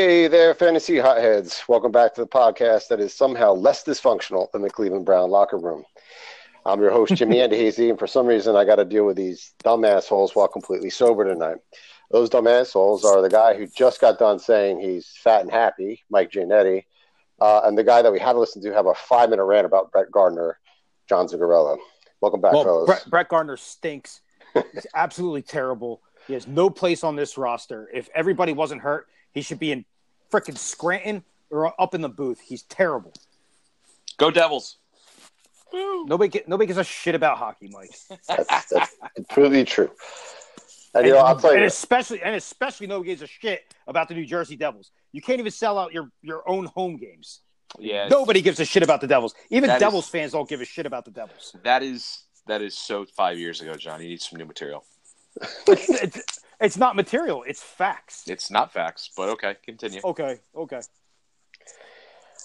[0.00, 1.62] Hey there, fantasy hotheads.
[1.68, 5.58] Welcome back to the podcast that is somehow less dysfunctional than the Cleveland Brown locker
[5.58, 5.84] room.
[6.64, 9.52] I'm your host, Jimmy Andahazy, and for some reason, I got to deal with these
[9.62, 11.58] dumb assholes while completely sober tonight.
[12.10, 16.02] Those dumb assholes are the guy who just got done saying he's fat and happy,
[16.08, 16.84] Mike Giannetti,
[17.38, 19.66] uh, and the guy that we had to listen to have a five minute rant
[19.66, 20.58] about Brett Gardner,
[21.10, 21.76] John Zagarella.
[22.22, 22.86] Welcome back, well, fellas.
[22.86, 24.22] Brett, Brett Gardner stinks.
[24.72, 26.00] He's absolutely terrible.
[26.26, 27.90] He has no place on this roster.
[27.92, 29.84] If everybody wasn't hurt, he should be in
[30.30, 32.40] freaking Scranton or up in the booth.
[32.40, 33.12] He's terrible.
[34.16, 34.76] Go Devils.
[35.72, 37.90] Nobody get, nobody gives a shit about hockey, Mike.
[38.26, 39.90] That's, that's completely true.
[40.94, 43.74] And, And, you know, I'll tell and you, especially and especially nobody gives a shit
[43.86, 44.90] about the New Jersey Devils.
[45.12, 47.40] You can't even sell out your your own home games.
[47.78, 49.32] Yeah, Nobody gives a shit about the Devils.
[49.50, 51.54] Even That is- Devils fans don't give a shit about the Devils.
[51.62, 54.02] that is that is so five years ago, John.
[54.02, 54.84] You need some new material.
[56.60, 57.42] It's, it's, it's not material.
[57.46, 58.24] It's facts.
[58.28, 60.00] It's not facts, but okay, continue.
[60.04, 60.80] Okay, okay.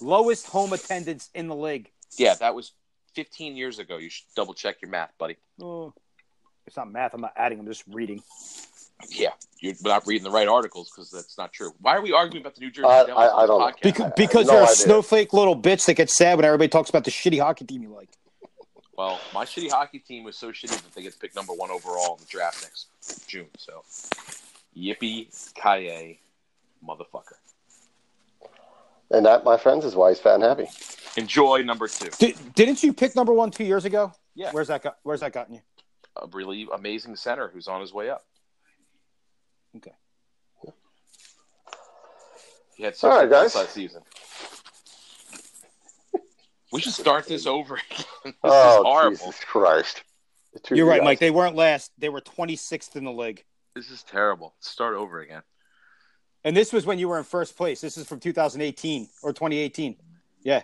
[0.01, 1.89] Lowest home attendance in the league.
[2.17, 2.73] Yeah, that was
[3.15, 3.97] 15 years ago.
[3.97, 5.37] You should double check your math, buddy.
[5.61, 5.93] Oh,
[6.67, 7.13] it's not math.
[7.13, 7.59] I'm not adding.
[7.59, 8.21] I'm just reading.
[9.09, 11.71] Yeah, you're not reading the right articles because that's not true.
[11.81, 13.65] Why are we arguing about the New Jersey I- Devils I- I don't know.
[13.67, 13.81] podcast?
[13.83, 14.75] Because, because no you're a idea.
[14.75, 17.89] snowflake little bitch that gets sad when everybody talks about the shitty hockey team you
[17.93, 18.09] like.
[18.97, 22.15] Well, my shitty hockey team was so shitty that they get picked number one overall
[22.15, 23.47] in the draft next June.
[23.57, 23.83] So,
[24.77, 26.19] yippee ki
[26.87, 27.35] motherfucker.
[29.11, 30.67] and that, my friends, is why he's fat and happy.
[31.17, 32.09] Enjoy number two.
[32.19, 34.13] Did, didn't you pick number one two years ago?
[34.33, 34.51] Yeah.
[34.51, 34.97] Where's that got?
[35.03, 35.61] Where's that gotten you?
[36.21, 38.23] A really amazing center who's on his way up.
[39.77, 39.91] Okay.
[42.75, 43.55] He had six All right, home guys.
[43.55, 44.01] last season.
[46.75, 48.05] We should start this over again.
[48.25, 49.17] This oh, is horrible.
[49.17, 50.03] Jesus Christ.
[50.69, 51.19] You're of right, Mike.
[51.19, 51.91] They weren't last.
[51.97, 53.45] They were 26th in the league.
[53.75, 54.55] This is terrible.
[54.59, 55.41] Start over again.
[56.43, 57.81] And this was when you were in first place.
[57.81, 59.95] This is from 2018 or 2018.
[60.43, 60.63] Yeah.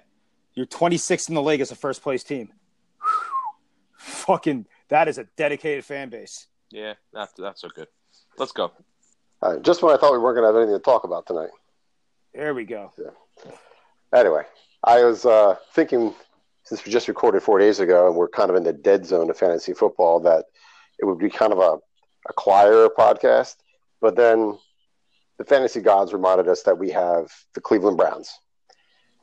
[0.53, 2.51] You're 26th in the league as a first place team.
[3.95, 6.47] Fucking, that is a dedicated fan base.
[6.71, 7.87] Yeah, not not so good.
[8.37, 8.71] Let's go.
[9.41, 11.25] All right, just when I thought we weren't going to have anything to talk about
[11.25, 11.49] tonight.
[12.33, 12.91] There we go.
[12.97, 13.51] Yeah.
[14.13, 14.43] Anyway,
[14.83, 16.13] I was uh, thinking
[16.63, 19.29] since we just recorded four days ago and we're kind of in the dead zone
[19.29, 20.45] of fantasy football that
[20.99, 21.77] it would be kind of a,
[22.29, 23.55] a quieter podcast.
[23.99, 24.57] But then
[25.37, 28.31] the fantasy gods reminded us that we have the Cleveland Browns.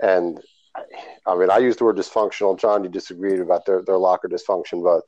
[0.01, 0.41] And
[0.77, 0.83] I,
[1.27, 2.59] I mean, I used the word dysfunctional.
[2.59, 5.03] John, you disagreed about their, their locker dysfunction, but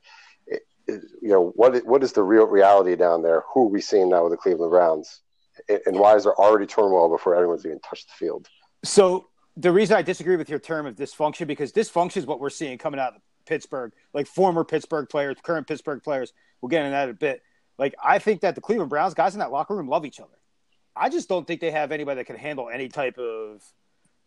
[0.89, 3.44] you know, what, what is the real reality down there?
[3.55, 5.21] Who are we seeing now with the Cleveland Browns?
[5.69, 8.49] And- And why is there already turmoil before anyone's even touched the field?
[8.84, 9.28] So
[9.60, 12.78] the reason I disagree with your term of dysfunction because dysfunction is what we're seeing
[12.78, 16.32] coming out of Pittsburgh, like former Pittsburgh players, current Pittsburgh players.
[16.60, 17.43] We'll get into that in a bit.
[17.78, 20.38] Like I think that the Cleveland Browns guys in that locker room love each other.
[20.97, 23.62] I just don't think they have anybody that can handle any type of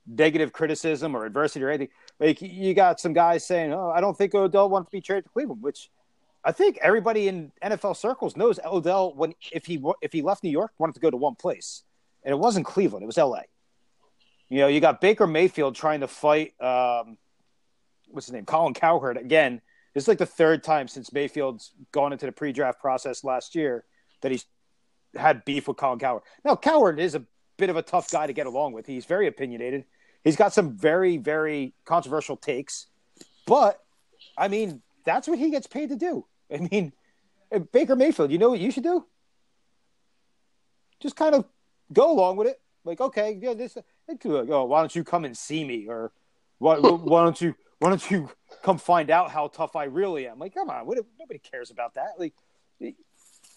[0.05, 1.89] negative criticism or adversity or anything.
[2.19, 5.25] Like you got some guys saying, "Oh, I don't think Odell wants to be traded
[5.25, 5.89] to Cleveland," which
[6.43, 10.51] I think everybody in NFL circles knows Odell when if he if he left New
[10.51, 11.83] York wanted to go to one place,
[12.23, 13.43] and it wasn't Cleveland, it was L.A.
[14.53, 17.17] You know, you got Baker Mayfield trying to fight um,
[18.11, 19.59] what's his name, Colin Cowherd again.
[19.95, 23.83] This is like the third time since Mayfield's gone into the pre-draft process last year
[24.21, 24.45] that he's
[25.15, 26.21] had beef with Colin Cowherd.
[26.45, 27.23] Now, Cowherd is a
[27.57, 28.85] bit of a tough guy to get along with.
[28.85, 29.85] He's very opinionated.
[30.23, 32.85] He's got some very, very controversial takes,
[33.47, 33.79] but
[34.37, 36.27] I mean, that's what he gets paid to do.
[36.53, 36.93] I mean,
[37.51, 39.03] uh, Baker Mayfield, you know what you should do?
[40.99, 41.45] Just kind of
[41.91, 42.61] go along with it.
[42.85, 43.77] Like, okay, yeah, this.
[44.07, 46.11] Like, oh, why don't you come and see me, or
[46.59, 48.29] why, why don't you why don't you
[48.61, 50.39] come find out how tough I really am?
[50.39, 52.13] Like, come on, what, nobody cares about that.
[52.17, 52.33] Like,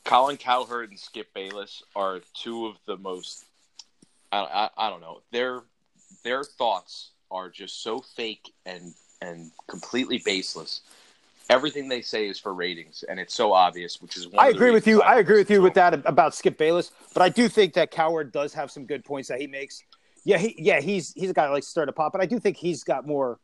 [0.04, 3.44] Colin Cowherd and Skip Bayless are two of the most.
[4.32, 5.20] I, I, I don't know.
[5.32, 5.62] Their
[6.24, 10.82] their thoughts are just so fake and and completely baseless.
[11.48, 14.00] Everything they say is for ratings, and it's so obvious.
[14.00, 15.02] Which is one I agree with you.
[15.02, 18.32] I agree with you with that about Skip Bayless, but I do think that Cowherd
[18.32, 19.82] does have some good points that he makes.
[20.26, 22.26] Yeah, he, yeah, he's he's a guy that likes to stir the pot, but I
[22.26, 23.38] do think he's got more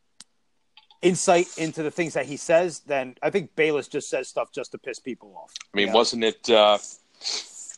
[1.00, 4.72] insight into the things that he says than I think Bayless just says stuff just
[4.72, 5.52] to piss people off.
[5.72, 5.94] I mean, Yeah.
[5.94, 6.78] wasn't it uh,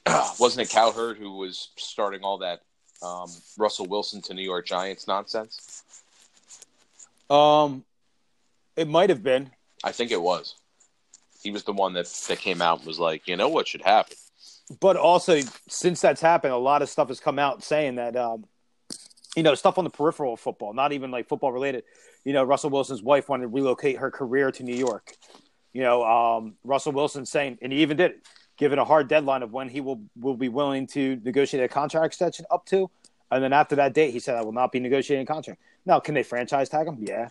[0.41, 2.61] wasn't it Cowherd who was starting all that
[3.03, 3.29] um,
[3.59, 5.83] Russell Wilson to New York Giants nonsense?
[7.29, 7.85] Um,
[8.77, 9.51] it might have been.
[9.83, 10.55] I think it was.
[11.43, 13.83] He was the one that that came out and was like, you know what should
[13.83, 14.17] happen.
[14.81, 18.47] but also since that's happened, a lot of stuff has come out saying that um,
[19.37, 21.85] you know stuff on the peripheral of football, not even like football related.
[22.25, 25.17] You know, Russell Wilson's wife wanted to relocate her career to New York.
[25.73, 28.27] You know, um, Russell Wilson saying, and he even did it,
[28.57, 32.07] given a hard deadline of when he will will be willing to negotiate a contract
[32.07, 32.91] extension up to.
[33.31, 36.01] And then after that date, he said, "I will not be negotiating a contract." Now,
[36.01, 36.99] can they franchise tag him?
[37.01, 37.29] Yeah,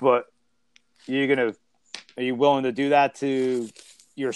[0.00, 0.26] but
[1.06, 1.54] you're gonna
[2.16, 3.68] are you willing to do that to
[4.14, 4.32] your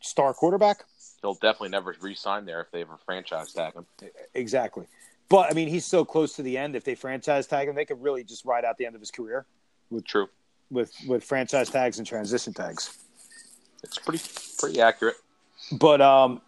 [0.00, 0.84] star quarterback?
[1.22, 3.86] He'll definitely never re-sign there if they ever franchise tag him.
[4.34, 4.86] Exactly.
[5.32, 6.76] But I mean, he's so close to the end.
[6.76, 9.10] If they franchise tag him, they could really just ride out the end of his
[9.10, 9.46] career.
[9.88, 10.28] With true.
[10.70, 12.98] With with franchise tags and transition tags.
[13.82, 14.22] It's pretty
[14.58, 15.16] pretty accurate.
[15.80, 16.42] But um,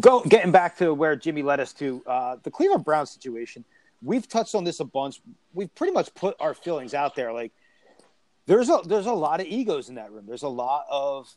[0.00, 3.64] go getting back to where Jimmy led us to uh, the Cleveland Browns situation.
[4.02, 5.20] We've touched on this a bunch.
[5.52, 7.32] We've pretty much put our feelings out there.
[7.32, 7.52] Like
[8.46, 10.24] there's a there's a lot of egos in that room.
[10.26, 11.32] There's a lot of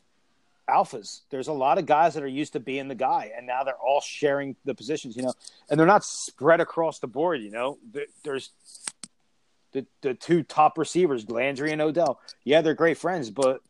[0.68, 1.20] alphas.
[1.30, 3.74] There's a lot of guys that are used to being the guy, and now they're
[3.74, 5.16] all sharing the positions.
[5.16, 5.34] You know,
[5.70, 7.40] and they're not spread across the board.
[7.40, 7.78] You know,
[8.22, 8.50] there's
[9.72, 12.20] the the two top receivers, Landry and Odell.
[12.44, 13.60] Yeah, they're great friends, but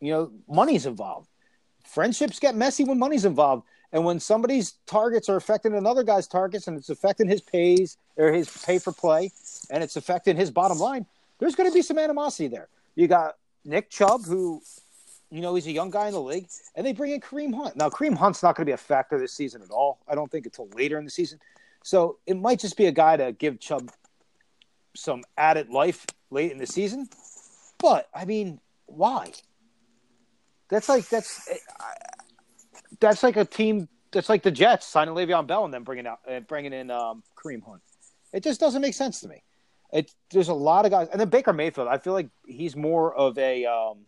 [0.00, 1.28] you know, money's involved.
[1.86, 3.64] Friendships get messy when money's involved.
[3.92, 8.32] And when somebody's targets are affecting another guy's targets and it's affecting his pays or
[8.32, 9.32] his pay for play
[9.70, 11.06] and it's affecting his bottom line,
[11.38, 12.68] there's going to be some animosity there.
[12.94, 13.34] You got
[13.64, 14.62] Nick Chubb, who,
[15.30, 17.76] you know, he's a young guy in the league, and they bring in Kareem Hunt.
[17.76, 20.00] Now, Kareem Hunt's not going to be a factor this season at all.
[20.08, 21.38] I don't think until later in the season.
[21.82, 23.90] So it might just be a guy to give Chubb
[24.94, 27.08] some added life late in the season.
[27.78, 29.32] But I mean, why?
[30.68, 31.48] That's like that's
[32.98, 36.20] that's like a team that's like the Jets signing Le'Veon Bell and then bringing out
[36.28, 37.82] and bringing in um, Kareem Hunt.
[38.32, 39.42] It just doesn't make sense to me.
[39.92, 41.88] It there's a lot of guys, and then Baker Mayfield.
[41.88, 43.64] I feel like he's more of a.
[43.64, 44.06] Um,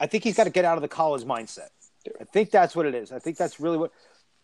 [0.00, 1.68] I think he's got to get out of the college mindset.
[2.18, 3.12] I think that's what it is.
[3.12, 3.92] I think that's really what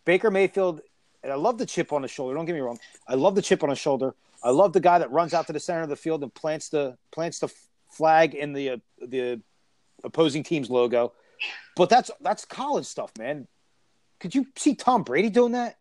[0.05, 0.82] Baker Mayfield.
[1.23, 2.35] And I love the chip on his shoulder.
[2.35, 2.79] Don't get me wrong.
[3.08, 4.14] I love the chip on his shoulder.
[4.43, 6.69] I love the guy that runs out to the center of the field and plants
[6.69, 7.53] the plants the
[7.91, 9.41] flag in the uh, the
[10.05, 11.12] opposing team's logo.
[11.75, 13.49] But that's that's college stuff, man.
[14.20, 15.76] Could you see Tom Brady doing that?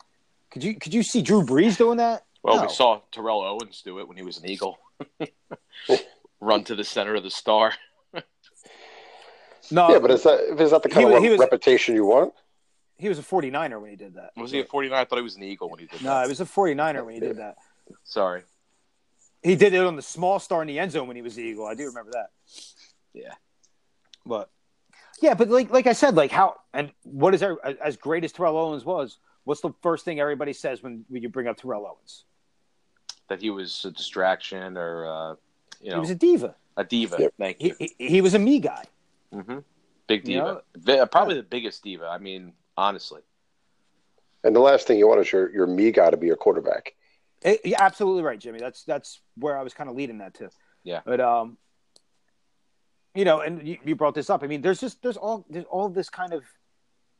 [0.51, 2.25] Could you could you see Drew Brees doing that?
[2.43, 2.61] Well, no.
[2.63, 4.77] we saw Terrell Owens do it when he was an Eagle.
[6.39, 7.73] Run to the center of the star.
[9.71, 12.33] No, yeah, but is that is that the kind of was, reputation you want?
[12.97, 14.31] He was a 49er when he did that.
[14.37, 14.93] Was he a 49er?
[14.93, 16.15] I thought he was an Eagle when he did no, that.
[16.15, 17.57] No, he was a 49er when he did that.
[18.05, 18.43] Sorry.
[19.43, 21.43] He did it on the small star in the end zone when he was the
[21.43, 21.65] Eagle.
[21.65, 22.29] I do remember that.
[23.13, 23.33] Yeah.
[24.25, 24.49] But
[25.21, 28.31] yeah, but like like I said, like how and what is there as great as
[28.31, 29.17] Terrell Owens was?
[29.43, 32.23] What's the first thing everybody says when, when you bring up Terrell Owens?
[33.27, 35.35] that he was a distraction or uh,
[35.81, 36.55] you know he was a diva.
[36.77, 37.17] A diva.
[37.19, 37.33] Yep.
[37.37, 37.75] Thank you.
[37.79, 38.83] He, he, he, was a me guy.
[39.35, 39.59] Mm-hmm.
[40.07, 40.61] Big diva.
[40.85, 41.05] You know?
[41.07, 42.07] Probably the biggest diva.
[42.07, 43.21] I mean, honestly.
[44.43, 46.93] And the last thing you want is your your me guy to be your quarterback.
[47.41, 48.59] It, yeah, absolutely right, Jimmy.
[48.59, 50.49] That's that's where I was kind of leading that to.
[50.83, 51.01] Yeah.
[51.03, 51.57] But um,
[53.15, 54.43] you know, and you, you brought this up.
[54.43, 56.43] I mean, there's just there's all there's all this kind of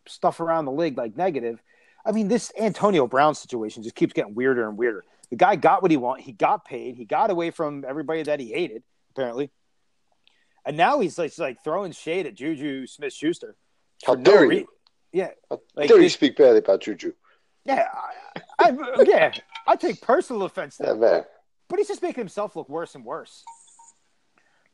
[0.08, 1.62] stuff around the league like negative.
[2.06, 5.04] I mean, this Antonio Brown situation just keeps getting weirder and weirder.
[5.32, 6.26] The guy got what he wanted.
[6.26, 6.96] He got paid.
[6.96, 9.50] He got away from everybody that he hated, apparently.
[10.66, 13.56] And now he's like, like throwing shade at Juju Smith Schuster.
[14.06, 14.68] How dare no re- you?
[15.12, 15.30] Yeah.
[15.50, 17.14] How like dare this, you speak badly about Juju?
[17.64, 17.88] Yeah.
[18.60, 19.32] I, I, yeah.
[19.68, 20.98] I take personal offense to that.
[20.98, 21.24] man.
[21.68, 23.44] But he's just making himself look worse and worse.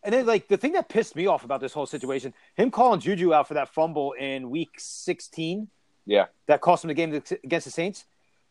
[0.04, 3.00] And then, like, the thing that pissed me off about this whole situation, him calling
[3.00, 5.68] Juju out for that fumble in week 16.
[6.08, 6.26] Yeah.
[6.48, 8.06] That cost him the game against the Saints.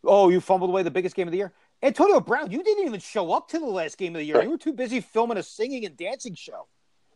[0.05, 1.53] Oh, you fumbled away the biggest game of the year.
[1.83, 4.37] Antonio Brown, you didn't even show up to the last game of the year.
[4.37, 4.45] Right.
[4.45, 6.69] You were too busy filming a singing and dancing show.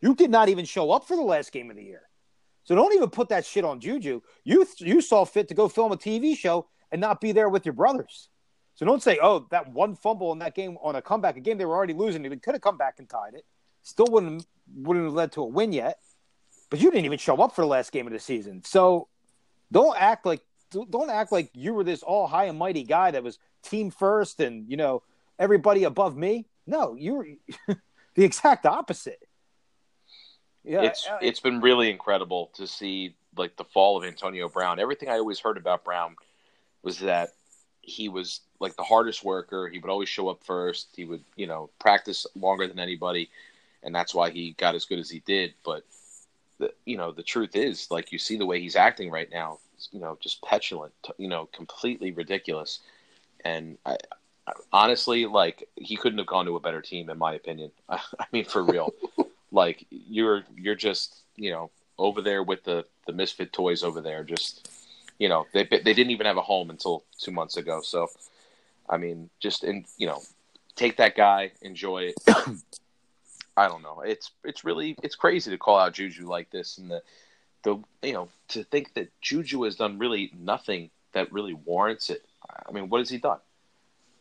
[0.04, 2.02] You did not even show up for the last game of the year.
[2.64, 4.20] So don't even put that shit on Juju.
[4.44, 7.64] You you saw fit to go film a TV show and not be there with
[7.64, 8.28] your brothers.
[8.74, 11.56] So don't say, "Oh, that one fumble in that game on a comeback, a game
[11.56, 13.46] they were already losing, they could have come back and tied it.
[13.80, 14.46] Still wouldn't
[14.76, 15.98] wouldn't have led to a win yet.
[16.68, 18.62] But you didn't even show up for the last game of the season.
[18.62, 19.08] So
[19.72, 23.22] don't act like don't act like you were this all high and mighty guy that
[23.22, 25.02] was team first and you know
[25.38, 26.46] everybody above me.
[26.66, 27.26] No, you were
[28.16, 29.23] the exact opposite.
[30.64, 34.78] Yeah, it's it's been really incredible to see like the fall of Antonio Brown.
[34.78, 36.16] Everything I always heard about Brown
[36.82, 37.30] was that
[37.82, 39.68] he was like the hardest worker.
[39.68, 40.88] He would always show up first.
[40.96, 43.30] He would, you know, practice longer than anybody,
[43.82, 45.52] and that's why he got as good as he did.
[45.64, 45.84] But
[46.58, 49.58] the, you know, the truth is, like you see the way he's acting right now
[49.92, 52.80] you know, just petulant, you know, completely ridiculous.
[53.44, 53.96] And I,
[54.46, 57.70] I, honestly, like he couldn't have gone to a better team, in my opinion.
[57.88, 58.92] I, I mean, for real,
[59.54, 64.24] like you're you're just you know over there with the the misfit toys over there.
[64.24, 64.68] Just
[65.18, 67.80] you know, they they didn't even have a home until two months ago.
[67.82, 68.08] So,
[68.88, 70.20] I mean, just in you know,
[70.74, 72.14] take that guy, enjoy it.
[73.56, 74.00] I don't know.
[74.00, 77.02] It's it's really it's crazy to call out Juju like this and the
[77.62, 82.24] the you know to think that Juju has done really nothing that really warrants it.
[82.68, 83.38] I mean, what has he done?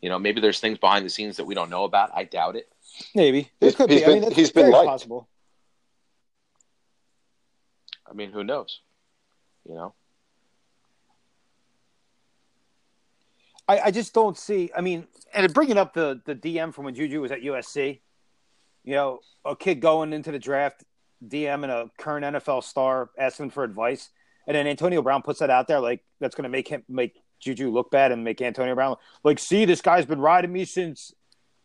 [0.00, 2.10] You know, maybe there's things behind the scenes that we don't know about.
[2.14, 2.68] I doubt it.
[3.14, 4.06] Maybe it He's- could he's be.
[4.06, 4.88] I mean, that's he's been very liked.
[4.88, 5.28] possible.
[8.08, 8.80] I mean, who knows?
[9.68, 9.94] You know,
[13.66, 14.70] I, I just don't see.
[14.76, 18.00] I mean, and bringing up the the DM from when Juju was at USC,
[18.84, 20.84] you know, a kid going into the draft,
[21.26, 24.10] DM and a current NFL star asking for advice,
[24.46, 27.22] and then Antonio Brown puts that out there, like that's going to make him make
[27.40, 31.12] Juju look bad and make Antonio Brown like, see, this guy's been riding me since.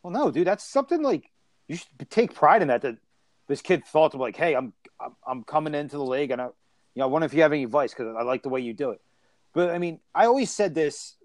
[0.03, 1.29] Well, no, dude, that's something like
[1.67, 2.81] you should take pride in that.
[2.81, 2.97] That
[3.47, 4.73] this kid thought of like, hey, I'm
[5.25, 6.51] I'm, coming into the league, and I, you
[6.97, 8.91] know, I wonder if you have any advice because I like the way you do
[8.91, 9.01] it.
[9.53, 11.15] But I mean, I always said this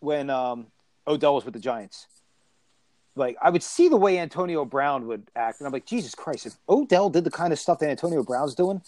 [0.00, 0.66] when um,
[1.06, 2.06] Odell was with the Giants.
[3.14, 6.46] Like I would see the way Antonio Brown would act, and I'm like, Jesus Christ!
[6.46, 8.82] If Odell did the kind of stuff that Antonio Brown's doing,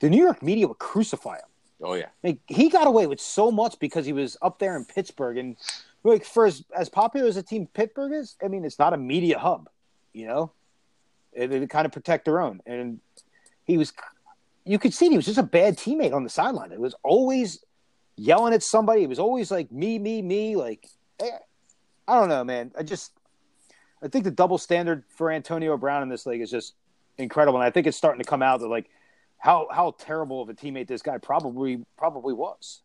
[0.00, 1.48] the New York media would crucify him.
[1.82, 4.84] oh yeah, Like he got away with so much because he was up there in
[4.84, 5.56] Pittsburgh, and
[6.02, 8.96] like for as, as popular as a team Pittsburgh is, I mean, it's not a
[8.96, 9.68] media hub,
[10.12, 10.52] you know.
[11.36, 13.00] They kind of protect their own, and
[13.64, 13.92] he was.
[14.64, 16.72] You could see he was just a bad teammate on the sideline.
[16.72, 17.64] It was always
[18.16, 19.04] yelling at somebody.
[19.04, 20.56] It was always like me, me, me.
[20.56, 20.86] Like
[21.20, 21.38] eh,
[22.08, 22.72] I don't know, man.
[22.76, 23.12] I just
[24.02, 26.74] I think the double standard for Antonio Brown in this league is just
[27.16, 28.90] incredible, and I think it's starting to come out that like
[29.38, 32.82] how how terrible of a teammate this guy probably probably was.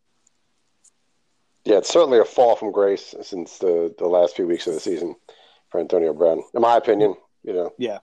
[1.66, 4.80] Yeah, it's certainly a fall from grace since the, the last few weeks of the
[4.80, 5.16] season
[5.70, 7.16] for Antonio Brown, in my opinion.
[7.44, 8.00] You know, Yeah.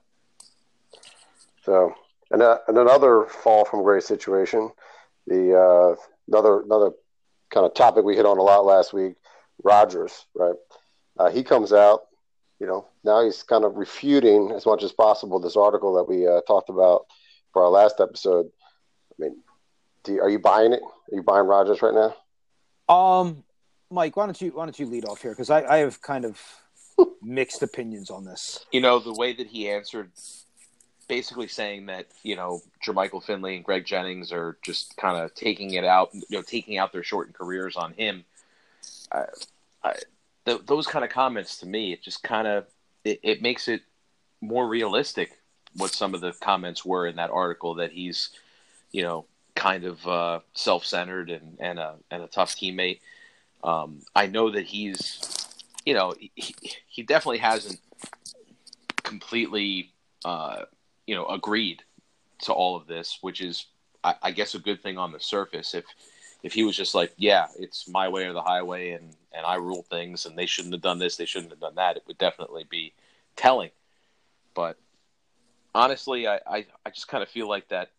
[1.63, 1.93] so
[2.31, 4.71] and, uh, and another fall from grace situation.
[5.27, 5.95] The uh,
[6.27, 6.91] another another
[7.49, 9.15] kind of topic we hit on a lot last week.
[9.63, 10.55] Rodgers, right?
[11.17, 12.01] Uh, he comes out.
[12.59, 16.25] You know, now he's kind of refuting as much as possible this article that we
[16.27, 17.05] uh, talked about
[17.51, 18.45] for our last episode.
[19.11, 19.37] I mean,
[20.03, 20.81] do you, are you buying it?
[20.81, 22.15] Are you buying Rodgers right now?
[22.93, 23.43] Um,
[23.93, 26.25] Mike, why don't you why don't you lead off here because I, I have kind
[26.25, 26.41] of
[27.21, 28.65] mixed opinions on this.
[28.71, 30.11] you know the way that he answered,
[31.07, 35.73] basically saying that you know Jermichael Finley and Greg Jennings are just kind of taking
[35.73, 38.25] it out, you know, taking out their shortened careers on him.
[39.11, 39.25] I,
[39.83, 39.93] I,
[40.45, 42.65] th- those kind of comments to me, it just kind of
[43.03, 43.81] it, it makes it
[44.41, 45.31] more realistic
[45.75, 48.29] what some of the comments were in that article that he's,
[48.91, 52.99] you know, kind of uh, self-centered and and a and a tough teammate.
[53.63, 55.19] Um, I know that he's,
[55.85, 56.55] you know, he,
[56.87, 57.79] he definitely hasn't
[59.03, 59.93] completely,
[60.25, 60.63] uh,
[61.07, 61.81] you know, agreed
[62.39, 63.67] to all of this, which is,
[64.03, 65.73] I, I guess, a good thing on the surface.
[65.73, 65.85] If
[66.43, 69.55] if he was just like, yeah, it's my way or the highway, and and I
[69.55, 72.17] rule things, and they shouldn't have done this, they shouldn't have done that, it would
[72.17, 72.93] definitely be
[73.37, 73.69] telling.
[74.53, 74.77] But
[75.73, 77.91] honestly, I I, I just kind of feel like that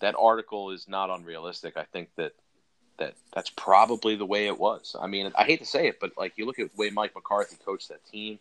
[0.00, 1.78] that article is not unrealistic.
[1.78, 2.32] I think that
[3.02, 4.96] that that's probably the way it was.
[5.00, 7.14] I mean, I hate to say it, but like you look at the way Mike
[7.14, 8.38] McCarthy coached that team,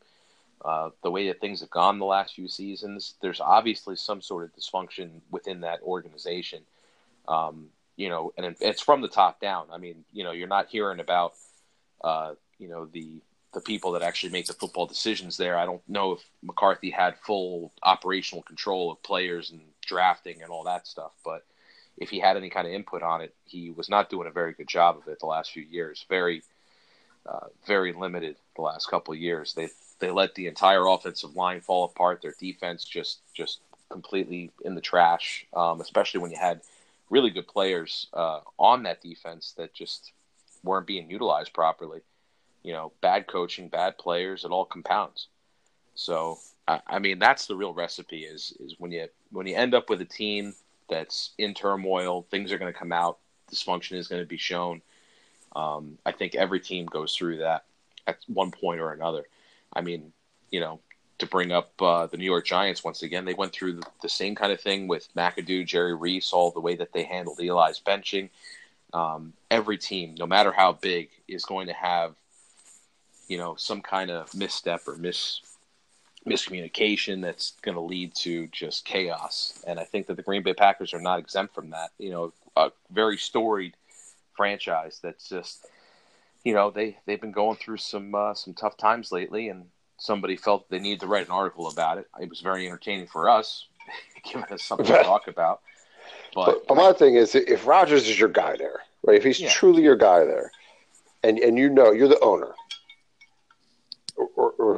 [0.64, 4.44] uh, the way that things have gone the last few seasons, there's obviously some sort
[4.44, 6.62] of dysfunction within that organization.
[7.28, 9.68] Um, you know, and it's from the top down.
[9.72, 11.34] I mean, you know, you're not hearing about,
[12.04, 13.22] uh, you know, the
[13.54, 15.58] the people that actually make the football decisions there.
[15.58, 20.64] I don't know if McCarthy had full operational control of players and drafting and all
[20.64, 21.44] that stuff, but
[22.02, 24.54] if he had any kind of input on it, he was not doing a very
[24.54, 26.04] good job of it the last few years.
[26.10, 26.42] Very,
[27.28, 29.54] uh, very limited the last couple of years.
[29.54, 32.24] They they let the entire offensive line fall apart.
[32.24, 35.46] Their defense just just completely in the trash.
[35.54, 36.62] Um, especially when you had
[37.12, 40.12] really good players uh, on that defense that just
[40.64, 42.00] weren't being utilized properly.
[42.64, 45.28] You know, bad coaching, bad players, it all compounds.
[45.94, 48.24] So I, I mean, that's the real recipe.
[48.24, 50.56] Is is when you when you end up with a team
[50.92, 53.18] that's in turmoil, things are going to come out,
[53.52, 54.82] dysfunction is going to be shown.
[55.56, 57.64] Um, I think every team goes through that
[58.06, 59.26] at one point or another.
[59.74, 60.14] I mean,
[60.52, 60.80] you know,
[61.20, 64.10] to bring up uh, the New York Giants once again, they went through the, the
[64.10, 67.80] same kind of thing with McAdoo, Jerry Reese, all the way that they handled Eli's
[67.80, 68.30] benching.
[68.94, 72.16] Um, every team, no matter how big, is going to have,
[73.28, 75.42] you know, some kind of misstep or mis
[76.26, 79.60] miscommunication that's going to lead to just chaos.
[79.66, 81.92] And I think that the Green Bay Packers are not exempt from that.
[81.98, 83.76] You know, a very storied
[84.34, 85.66] franchise that's just,
[86.44, 89.66] you know, they they've been going through some uh, some tough times lately, and
[89.98, 92.08] somebody felt they needed to write an article about it.
[92.20, 93.68] It was very entertaining for us,
[94.24, 95.62] giving us something to talk about.
[96.34, 99.18] But, But, but my thing is, if Rodgers is your guy there, right?
[99.18, 99.50] If he's Yeah.
[99.50, 100.52] truly your guy there,
[101.24, 102.54] and and you know you're the owner,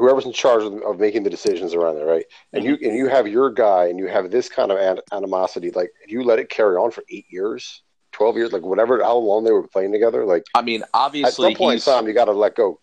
[0.04, 2.26] whoever's in charge of, of making the decisions around there, right?
[2.52, 2.84] And mm-hmm.
[2.84, 4.78] you and you have your guy, and you have this kind of
[5.12, 7.82] animosity, like you let it carry on for eight years.
[8.12, 10.26] twelve years, like whatever, how long they were playing together.
[10.26, 12.80] Like I mean, obviously, at some point in time, you got to let go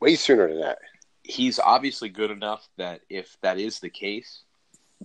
[0.00, 0.78] way sooner than that.
[1.28, 4.42] he's obviously good enough that if that is the case,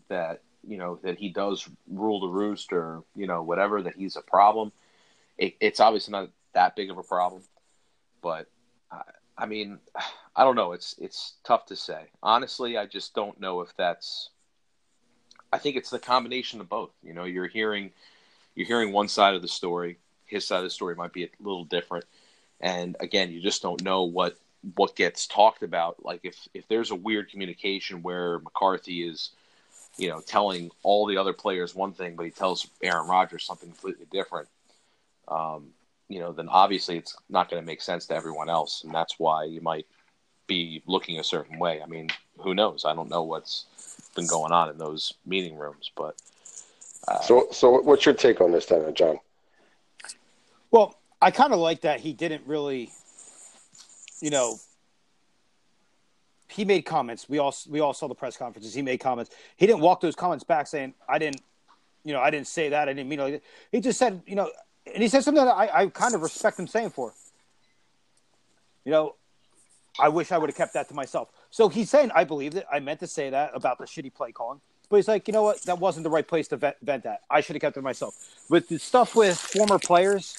[0.09, 4.15] that you know that he does rule the roost or you know whatever that he's
[4.15, 4.71] a problem.
[5.37, 7.43] It, it's obviously not that big of a problem,
[8.21, 8.47] but
[8.91, 9.01] I,
[9.37, 9.79] I mean,
[10.35, 10.71] I don't know.
[10.71, 12.05] It's it's tough to say.
[12.23, 14.29] Honestly, I just don't know if that's.
[15.51, 16.89] I think it's the combination of both.
[17.03, 17.91] You know, you're hearing
[18.55, 19.97] you're hearing one side of the story.
[20.25, 22.05] His side of the story might be a little different,
[22.59, 24.37] and again, you just don't know what
[24.75, 26.03] what gets talked about.
[26.03, 29.31] Like if if there's a weird communication where McCarthy is,
[29.97, 33.69] you know, telling all the other players one thing, but he tells Aaron Rodgers something
[33.69, 34.47] completely different.
[35.27, 35.73] Um,
[36.13, 39.15] you know, then obviously it's not going to make sense to everyone else, and that's
[39.17, 39.87] why you might
[40.45, 41.81] be looking a certain way.
[41.81, 42.85] I mean, who knows?
[42.85, 43.65] I don't know what's
[44.15, 46.21] been going on in those meeting rooms, but
[47.07, 49.19] uh, So, so what's your take on this, then, John?
[50.69, 52.91] Well, I kind of like that he didn't really,
[54.21, 54.59] you know,
[56.47, 57.27] he made comments.
[57.27, 58.75] We all we all saw the press conferences.
[58.75, 59.31] He made comments.
[59.57, 61.41] He didn't walk those comments back saying, "I didn't,
[62.03, 62.87] you know, I didn't say that.
[62.87, 64.51] I didn't mean it like that." He just said, you know,
[64.91, 67.13] and he said something that I, I kind of respect him saying for.
[68.85, 69.15] You know,
[69.99, 71.29] I wish I would have kept that to myself.
[71.51, 72.65] So he's saying, I believed it.
[72.71, 74.59] I meant to say that about the shitty play calling.
[74.89, 75.61] But he's like, you know what?
[75.63, 77.21] That wasn't the right place to vent, vent that.
[77.29, 78.15] I should have kept it myself.
[78.49, 80.35] With the stuff with former players,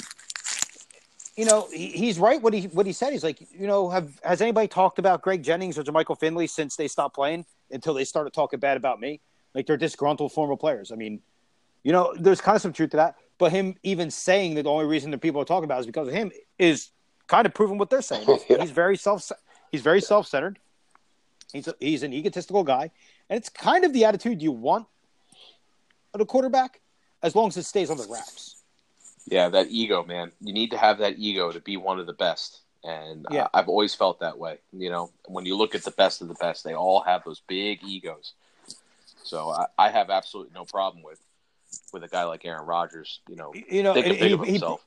[1.36, 2.40] you know, he, he's right.
[2.40, 3.12] What he what he said.
[3.12, 6.76] He's like, you know, have has anybody talked about Greg Jennings or Jermichael Finley since
[6.76, 9.20] they stopped playing until they started talking bad about me?
[9.54, 10.92] Like they're disgruntled former players.
[10.92, 11.20] I mean,
[11.82, 13.16] you know, there's kind of some truth to that.
[13.38, 16.08] But him even saying that the only reason that people are talking about is because
[16.08, 16.90] of him is
[17.26, 18.26] kind of proving what they're saying.
[18.26, 18.60] He's, Yeah.
[18.60, 19.30] he's very self
[19.72, 20.58] he's very self centered.
[21.52, 22.90] He's a, he's an egotistical guy,
[23.30, 24.86] and it's kind of the attitude you want
[26.12, 26.80] of a quarterback,
[27.22, 28.56] as long as it stays on the wraps.
[29.26, 30.32] yeah, that ego, man.
[30.40, 32.60] You need to have that ego to be one of the best.
[32.82, 33.48] And uh, Yeah.
[33.54, 34.58] I, I've always felt that way.
[34.72, 37.40] You know, when you look at the best of the best, they all have those
[37.46, 38.32] big egos.
[39.22, 41.20] So I, I have absolutely no problem with
[41.94, 43.20] with a guy like Aaron Rodgers.
[43.28, 44.84] You know, You know, and big he- of he- himself.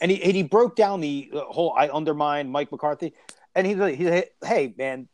[0.00, 3.14] and he and he broke down the whole I undermine Mike McCarthy,
[3.54, 5.08] and he's like, he's hey man,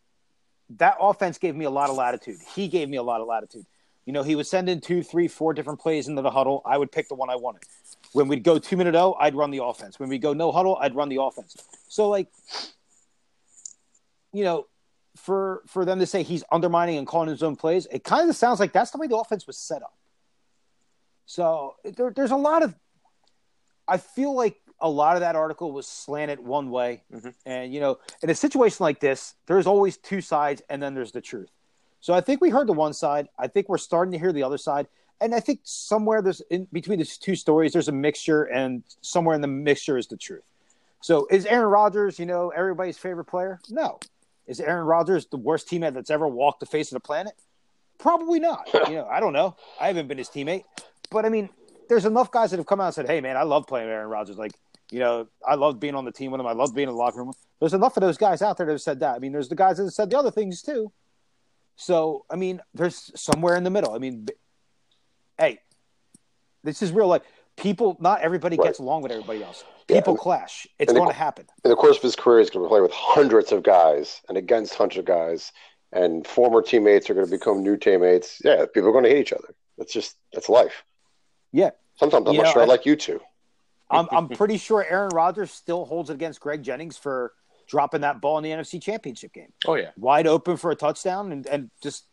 [0.78, 2.38] that offense gave me a lot of latitude.
[2.54, 3.64] He gave me a lot of latitude.
[4.06, 6.62] You know, he was sending two, three, four different plays into the huddle.
[6.64, 7.62] I would pick the one I wanted.
[8.14, 10.00] When we'd go two minute oh, I'd run the offense.
[10.00, 11.56] When we go no huddle, I'd run the offense.
[11.88, 12.28] So like,
[14.32, 14.66] you know,
[15.16, 18.36] for for them to say he's undermining and calling his own plays, it kind of
[18.36, 19.92] sounds like that's the way the offense was set up.
[21.28, 22.74] So there, there's a lot of
[23.86, 27.02] I feel like a lot of that article was slanted one way.
[27.12, 27.34] Mhm.
[27.44, 31.12] And, you know, in a situation like this, there's always two sides and then there's
[31.12, 31.50] the truth.
[32.00, 33.28] So I think we heard the one side.
[33.38, 34.86] I think we're starting to hear the other side.
[35.20, 39.34] And I think somewhere there's in between these two stories, there's a mixture, and somewhere
[39.34, 40.44] in the mixture is the truth.
[41.00, 43.60] So is Aaron Rodgers, you know, everybody's favorite player?
[43.68, 43.98] No.
[44.46, 47.34] Is Aaron Rodgers the worst teammate that's ever walked the face of the planet?
[47.98, 48.72] Probably not.
[48.88, 49.56] you know, I don't know.
[49.80, 50.64] I haven't been his teammate.
[51.10, 51.48] But I mean,
[51.88, 54.08] there's enough guys that have come out and said, "Hey, man, I love playing Aaron
[54.08, 54.36] Rodgers.
[54.36, 54.52] Like,
[54.90, 56.46] you know, I love being on the team with him.
[56.46, 58.72] I love being in the locker room." There's enough of those guys out there that
[58.72, 59.16] have said that.
[59.16, 60.92] I mean, there's the guys that have said the other things too.
[61.76, 63.94] So, I mean, there's somewhere in the middle.
[63.94, 64.26] I mean,
[65.38, 65.60] hey,
[66.64, 67.22] this is real life.
[67.56, 68.66] People, not everybody Right.
[68.66, 69.64] gets along with everybody else.
[69.88, 70.66] People and- clash.
[70.78, 71.46] It's and the- going to happen.
[71.64, 74.36] in the course of his career, he's going to play with hundreds of guys and
[74.38, 75.52] against hundreds of guys,
[75.92, 78.40] and former teammates are going to become new teammates.
[78.44, 79.54] Yeah, people are going to hate each other.
[79.76, 80.84] That's just that's life.
[81.52, 81.70] Yeah.
[81.96, 83.20] Sometimes I'm You not know, sure I, I- like you two.
[83.90, 87.32] I'm, I'm pretty sure Aaron Rodgers still holds it against Greg Jennings for
[87.68, 89.50] dropping that ball in the NFC Championship game.
[89.66, 92.04] Oh yeah, wide open for a touchdown and, and just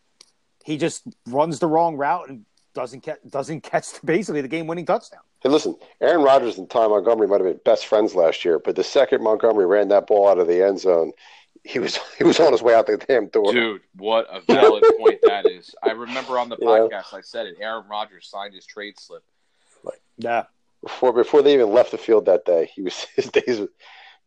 [0.63, 4.85] he just runs the wrong route and doesn't catch doesn't catch basically the game winning
[4.85, 5.19] touchdown.
[5.41, 8.77] Hey, listen, Aaron Rodgers and Ty Montgomery might have been best friends last year, but
[8.77, 11.11] the second Montgomery ran that ball out of the end zone,
[11.65, 13.51] he was he was on his way out the damn door.
[13.51, 15.73] dude, what a valid point that is.
[15.83, 16.67] I remember on the Yeah.
[16.67, 17.55] podcast I said it.
[17.59, 19.23] Aaron Rodgers signed his trade slip.
[19.83, 20.43] Like, Yeah.
[20.83, 23.61] Before before they even left the field that day, he was his days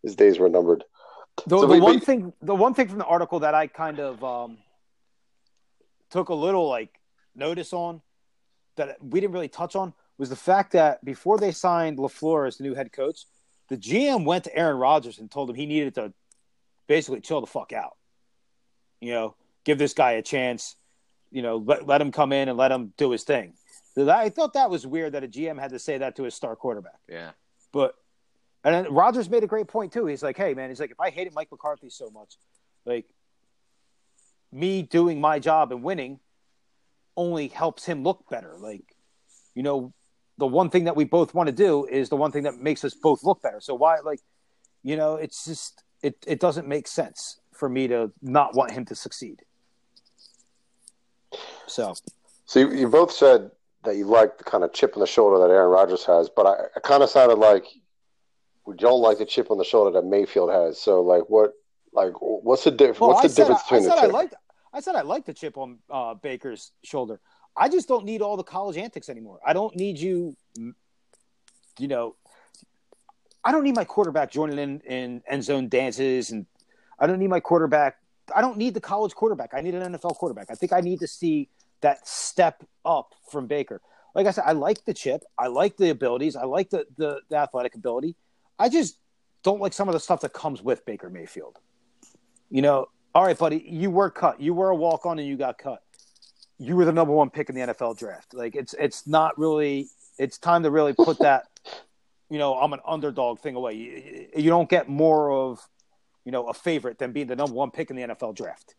[0.03, 0.85] his days were numbered.
[1.47, 3.69] The, So the we- one we- thing the one thing from the article that I
[3.69, 4.59] kind of um,
[6.11, 6.99] took a little like
[7.35, 8.03] notice on
[8.77, 12.57] that we didn't really touch on was the fact that before they signed LaFleur as
[12.57, 13.25] the new head coach,
[13.69, 16.13] the GM went to Aaron Rodgers and told him he needed to
[16.89, 17.97] basically chill the fuck out.
[19.01, 20.75] You know, give this guy a chance,
[21.31, 23.55] you know, let, let him come in and let him do his thing.
[23.97, 26.57] I thought that was weird that a GM had to say that to his star
[26.57, 26.99] quarterback.
[27.09, 27.31] Yeah,
[27.73, 27.95] But
[28.65, 30.07] and then Rodgers made a great point too.
[30.07, 32.37] He's like, "Hey man, he's like, if I hated Mike McCarthy so much,
[32.85, 33.07] like
[34.53, 36.21] me doing my job and winning
[37.17, 38.57] only helps him look better.
[38.59, 38.95] Like,
[39.55, 39.93] you know,
[40.39, 42.85] the one thing that we both want to do is the one thing that makes
[42.85, 43.61] us both look better.
[43.61, 44.21] So why, like,
[44.85, 48.85] you know, it's just it it doesn't make sense for me to not want him
[48.87, 49.43] to succeed.
[51.67, 51.95] So,
[52.47, 53.51] so you, you both said
[53.85, 56.47] that you like the kind of chip on the shoulder that Aaron Rodgers has, but
[56.47, 57.65] I, I kind of sounded like
[58.65, 60.79] we don't like the chip on the shoulder that Mayfield has.
[60.81, 61.53] So, like, what,
[61.93, 63.01] like, what's the difference?
[63.01, 64.13] well, what's I the said, difference I, I between said the I two?
[64.13, 64.35] liked
[64.73, 67.21] I said I like the chip on uh, Baker's shoulder.
[67.57, 69.41] I just don't need all the college antics anymore.
[69.45, 72.15] I don't need you, you know,
[73.49, 76.45] I don't need my quarterback joining in in end zone dances, and
[76.99, 77.97] I don't need my quarterback.
[78.37, 79.55] I don't need the college quarterback.
[79.55, 80.51] I need an NFL quarterback.
[80.51, 81.49] I think I need to see
[81.81, 83.81] that step up from Baker.
[84.15, 85.23] Like I said, I like the chip.
[85.39, 86.37] I like the abilities.
[86.37, 88.17] I like the, the, the athletic ability.
[88.59, 88.99] I just
[89.43, 91.57] don't like some of the stuff that comes with Baker Mayfield.
[92.51, 94.43] You know, all right, buddy, you were cut.
[94.43, 95.83] You were a walk on and you got cut.
[96.59, 98.35] You were the number one pick in the NFL draft.
[98.35, 101.45] Like it's it's not really it's time to really put that,
[102.31, 103.75] you know, I'm an underdog thing away.
[103.75, 105.67] You, you don't get more of,
[106.25, 108.75] you know, a favorite than being the number one pick in the NFL draft.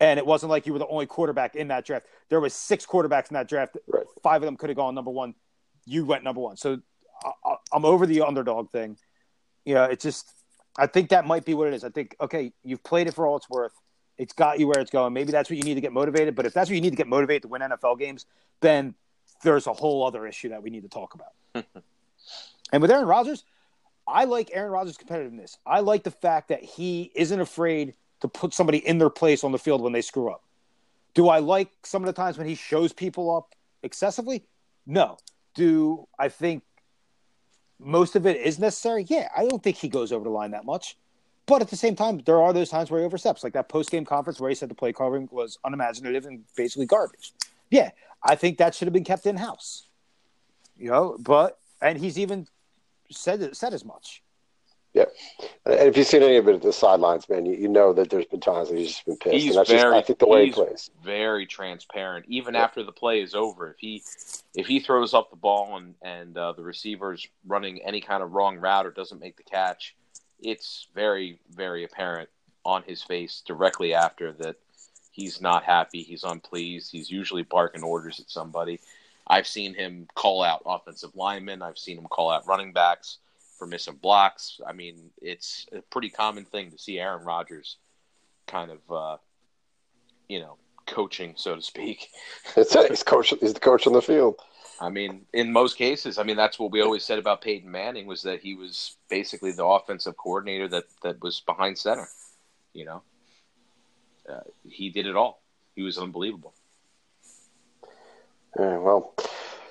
[0.00, 2.06] And it wasn't like you were the only quarterback in that draft.
[2.28, 3.76] There was six quarterbacks in that draft.
[3.88, 4.06] Right.
[4.22, 5.34] Five of them could have gone number one.
[5.86, 6.56] You went number one.
[6.56, 6.78] So
[7.44, 8.96] I, I'm over the underdog thing.
[9.64, 10.32] You know, it's just
[10.76, 11.82] I think that might be what it is.
[11.82, 13.72] I think okay, you've played it for all it's worth.
[14.16, 15.12] It's got you where it's going.
[15.12, 16.36] Maybe that's what you need to get motivated.
[16.36, 18.26] But if that's what you need to get motivated to win NFL games,
[18.60, 18.94] then
[19.42, 21.66] there's a whole other issue that we need to talk about.
[22.72, 23.44] and with Aaron Rodgers,
[24.06, 25.56] I like Aaron Rodgers' competitiveness.
[25.66, 29.52] I like the fact that he isn't afraid to put somebody in their place on
[29.52, 30.42] the field when they screw up.
[31.14, 34.44] Do I like some of the times when he shows people up excessively?
[34.86, 35.18] No.
[35.54, 36.62] Do I think
[37.78, 39.04] most of it is necessary?
[39.08, 40.96] Yeah, I don't think he goes over the line that much.
[41.46, 43.90] But at the same time, there are those times where he oversteps, like that post
[43.90, 47.32] game conference where he said the play calling was unimaginative and basically garbage.
[47.70, 47.90] Yeah,
[48.22, 49.86] I think that should have been kept in house.
[50.76, 52.46] You know, but and he's even
[53.10, 54.22] said it, said as much.
[54.94, 55.04] Yeah,
[55.66, 58.08] and if you've seen any of it at the sidelines, man, you, you know that
[58.08, 59.34] there's been times that he's just been pissed.
[59.34, 60.90] He's and that's very, just, I think, the way he plays.
[61.04, 62.24] very transparent.
[62.28, 62.64] Even Yeah.
[62.64, 64.02] after the play is over, if he
[64.54, 68.32] if he throws up the ball and and uh, the receiver's running any kind of
[68.32, 69.94] wrong route or doesn't make the catch,
[70.40, 72.30] it's very very apparent
[72.64, 74.56] on his face directly after that
[75.12, 78.80] he's not happy, he's unpleased, he's usually barking orders at somebody.
[79.28, 81.62] I've seen him call out offensive linemen.
[81.62, 83.18] I've seen him call out running backs
[83.58, 84.60] for missing blocks.
[84.66, 87.76] I mean, it's a pretty common thing to see Aaron Rodgers
[88.46, 89.16] kind of, uh,
[90.28, 92.08] you know, coaching, so to speak.
[92.56, 92.88] It's it.
[92.88, 93.34] He's coach.
[93.40, 94.40] He's the coach on the field.
[94.80, 98.06] I mean, in most cases, I mean, that's what we always said about Peyton Manning
[98.06, 102.08] was that he was basically the offensive coordinator that, that was behind center.
[102.72, 103.02] You know,
[104.32, 105.42] uh, he did it all.
[105.74, 106.54] He was unbelievable.
[108.58, 109.14] Yeah, well,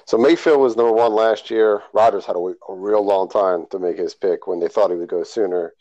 [0.05, 1.83] so Mayfield was number one last year.
[1.93, 4.95] Rodgers had a, a real long time to make his pick when they thought he
[4.95, 5.73] would go sooner,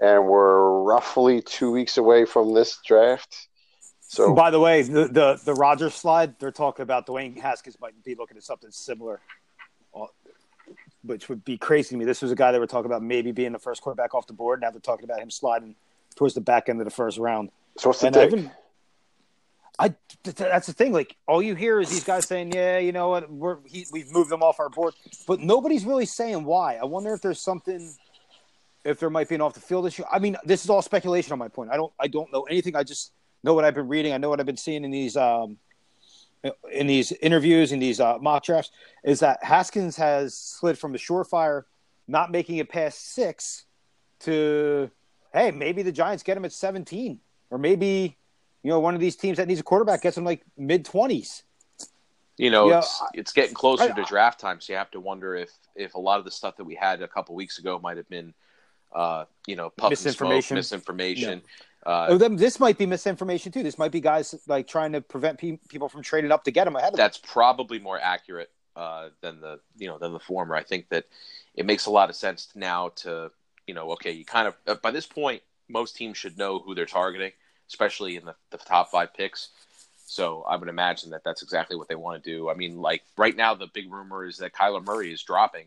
[0.00, 3.48] and we're roughly two weeks away from this draft.
[4.00, 8.02] So By the way, the the, the Rodgers slide, they're talking about Dwayne Haskins might
[8.04, 9.20] be looking at something similar,
[9.94, 10.06] uh,
[11.02, 12.04] which would be crazy to me.
[12.04, 14.32] This was a guy they were talking about maybe being the first quarterback off the
[14.32, 14.60] board.
[14.60, 15.74] Now they're talking about him sliding
[16.14, 17.50] towards the back end of the first round.
[17.76, 18.30] so what's the And dig?
[18.30, 18.50] Been,
[19.78, 19.88] I
[20.22, 20.92] th- that's the thing.
[20.92, 24.12] Like all you hear is these guys saying, "Yeah, you know what, we're he, we've
[24.12, 24.94] moved them off our board,"
[25.26, 26.76] but nobody's really saying why.
[26.76, 27.92] I wonder if there's something,
[28.84, 30.04] if there might be an off the field issue.
[30.10, 31.70] I mean, this is all speculation on my point.
[31.72, 32.76] I don't I don't know anything.
[32.76, 34.12] I just know what I've been reading.
[34.12, 35.58] I know what I've been seeing in these um
[36.70, 38.70] in these interviews in these uh, mock drafts
[39.02, 41.62] is that Haskins has slid from the surefire,
[42.06, 43.64] not making it past six,
[44.20, 44.90] to
[45.32, 48.16] hey maybe the Giants get him at seventeen, or maybe
[48.64, 51.44] you know one of these teams that needs a quarterback gets him like mid twenties.
[52.36, 55.00] You know, Yeah, it's it's getting closer I- to draft time, so you have to
[55.00, 57.78] wonder if if a lot of the stuff that we had a couple weeks ago
[57.80, 58.34] might have been,
[58.92, 60.54] uh, you know, puff and smoke, Misinformation.
[60.56, 61.42] misinformation.
[61.86, 63.62] Oh, Uh, then this might be misinformation too.
[63.62, 66.66] This might be guys like trying to prevent pe- people from trading up to get
[66.66, 67.04] him ahead of them.
[67.04, 70.56] that's probably more accurate uh, than the you know than the former.
[70.56, 71.04] I think that
[71.54, 73.30] it makes a lot of sense now to
[73.66, 76.74] you know okay, you kind of uh, by this point most teams should know who
[76.74, 77.32] they're targeting,
[77.68, 79.50] especially in the, the top five picks.
[80.06, 82.50] So I would imagine that that's exactly what they want to do.
[82.50, 85.66] I mean, like right now, the big rumor is that Kyler Murray is dropping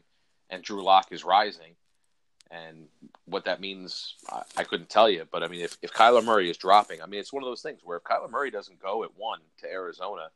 [0.49, 1.75] and Drew Lock is rising.
[2.49, 2.88] And
[3.25, 5.27] what that means, I, I couldn't tell you.
[5.29, 7.62] But I mean, if, if Kyler Murray is dropping, I mean, it's one of those
[7.62, 10.29] things where if Kyler Murray doesn't go at one to Arizona,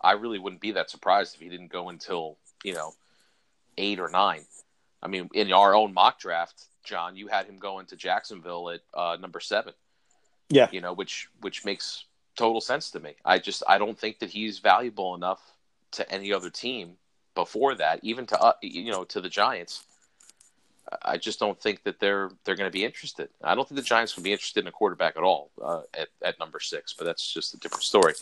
[0.00, 2.92] I really wouldn't be that surprised if he didn't go until, you know,
[3.78, 4.42] eight or nine.
[5.02, 8.80] I mean, in our own mock draft, John, you had him going to Jacksonville at
[8.92, 9.72] uh, number seven
[10.54, 12.04] yeah, you know, which which makes
[12.36, 13.14] total sense to me.
[13.24, 15.40] I just I don't think that he's valuable enough
[15.92, 16.96] to any other team
[17.34, 19.84] before that, even to uh, you know to the Giants.
[21.02, 23.28] I just don't think that they're they're going to be interested.
[23.42, 26.08] I don't think the Giants would be interested in a quarterback at all uh, at
[26.22, 28.14] at number six, but that's just a different story.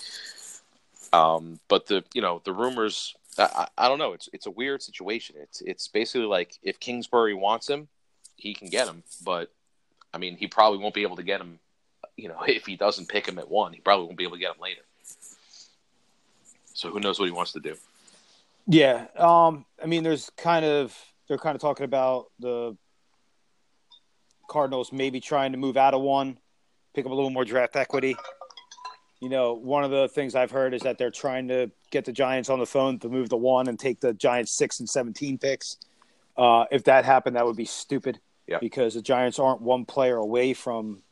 [1.13, 4.13] Um, but the you know the rumors, I, I, don't know.
[4.13, 5.37] It's it's a weird situation.
[5.39, 7.89] It's it's basically like if Kingsbury wants him,
[8.37, 9.51] he can get him, but
[10.15, 11.59] I mean he probably won't be able to get him.
[12.17, 14.41] You know, if he doesn't pick him at one, he probably won't be able to
[14.41, 14.83] get him later.
[16.75, 17.77] So who knows what he wants to do?
[18.67, 20.97] Yeah, um, I mean, there's kind of
[21.29, 22.77] they're kind of talking about the
[24.49, 26.39] Cardinals maybe trying to move out of one,
[26.95, 28.17] pick up a little more draft equity.
[29.21, 32.13] You know, one of the things I've heard is that they're trying to get the
[32.13, 35.39] Giants on the phone to move the one and take the Giants six and seventeen
[35.39, 35.79] picks.
[36.37, 38.21] Uh, if that happened, that would be stupid.
[38.47, 38.59] Yeah.
[38.59, 41.03] Because the Giants aren't one player away from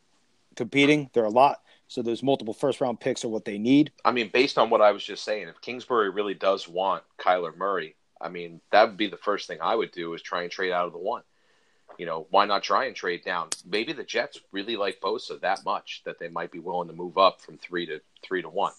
[0.55, 1.09] competing.
[1.13, 1.61] They're a lot.
[1.87, 3.91] So those multiple first round picks are what they need.
[4.05, 7.55] I mean, based on what I was just saying, if Kingsbury really does want Kyler
[7.55, 10.51] Murray, I mean, that would be the first thing I would do is try and
[10.51, 11.23] trade out of the one.
[11.97, 13.49] You know, why not try and trade down?
[13.65, 17.17] Maybe the Jets really like Bosa that much that they might be willing to move
[17.17, 18.71] up from three to three to one.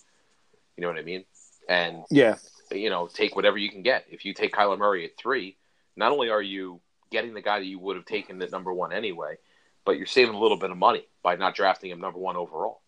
[0.77, 1.25] You know what I mean?
[1.69, 2.37] And yeah,
[2.71, 4.07] you know, take whatever you can get.
[4.11, 5.57] If you take Kyler Murray at three,
[5.97, 6.81] not only are you
[7.11, 9.37] getting the guy that you would have taken at number one anyway,
[9.85, 12.81] but you're saving a little bit of money by not drafting him number one overall.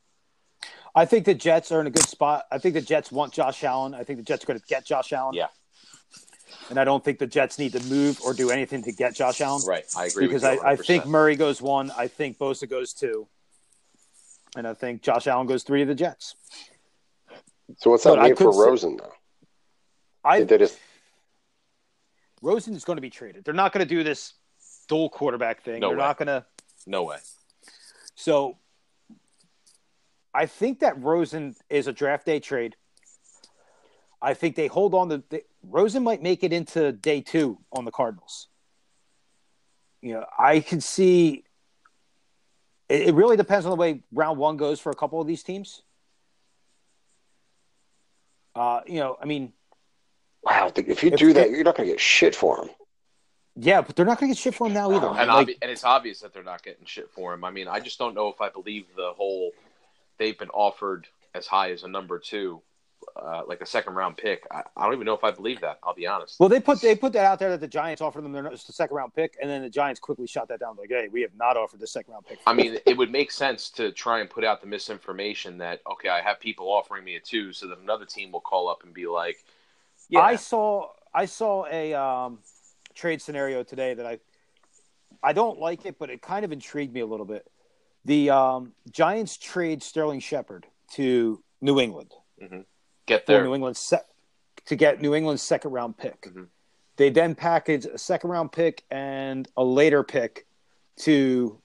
[0.94, 2.44] I think the Jets are in a good spot.
[2.52, 3.94] I think the Jets want Josh Allen.
[3.94, 5.34] I think the Jets are going to get Josh Allen.
[5.34, 5.48] Yeah.
[6.70, 9.40] And I don't think the Jets need to move or do anything to get Josh
[9.40, 9.60] Allen.
[9.66, 9.84] Right.
[9.96, 10.26] I agree.
[10.26, 11.90] Because I, I think Murray goes one.
[11.96, 13.26] I think Bosa goes two.
[14.56, 16.36] And I think Josh Allen goes three to the Jets.
[17.78, 19.12] So what's that but mean for Rosen, though?
[20.24, 20.78] I Did they just...
[22.40, 23.44] Rosen is going to be traded.
[23.44, 24.34] They're not going to do this
[24.88, 25.80] dual quarterback thing.
[25.80, 26.04] No They're way.
[26.04, 26.44] not going to.
[26.86, 27.18] No way.
[28.14, 28.58] So
[30.32, 32.76] I think that Rosen is a draft day trade.
[34.20, 37.84] I think they hold on to the, Rosen might make it into day two on
[37.84, 38.48] the Cardinals.
[40.00, 41.44] You know, I can see
[42.88, 45.42] it, it really depends on the way round one goes for a couple of these
[45.42, 45.82] teams.
[48.54, 49.52] Uh, you know, I mean,
[50.42, 52.70] wow, if you do that, you're not going to get shit for him.
[53.56, 55.06] Yeah, but they're not going to get shit for him now either.
[55.06, 57.44] And, like, obvi- and it's obvious that they're not getting shit for him.
[57.44, 59.52] I mean, I just don't know if I believe the whole
[60.18, 62.60] they've been offered as high as a number two,
[63.16, 64.44] uh, like a second round pick.
[64.50, 65.78] I, I, don't even know if I believe that.
[65.84, 66.40] I'll be honest.
[66.40, 68.68] Well, they put they put that out there that the Giants offered them their just
[68.68, 70.76] a second round pick, and then the Giants quickly shot that down.
[70.76, 72.38] Like, hey, we have not offered the second round pick.
[72.46, 76.08] I mean, it would make sense to try and put out the misinformation that okay,
[76.08, 78.92] I have people offering me a two, so that another team will call up and
[78.92, 79.44] be like,
[80.08, 80.20] yeah.
[80.20, 82.38] I saw I saw a um,
[82.94, 84.18] trade scenario today that I
[85.22, 87.46] I don't like it, but it kind of intrigued me a little bit.
[88.04, 92.12] The um, Giants trade Sterling Shepard to New England.
[92.42, 92.60] Mm-hmm.
[93.06, 93.44] Get there.
[93.44, 94.02] New England se-
[94.66, 96.22] to get New England's second round pick.
[96.22, 96.44] Mm-hmm.
[96.96, 100.46] They then package a second round pick and a later pick
[100.98, 101.58] to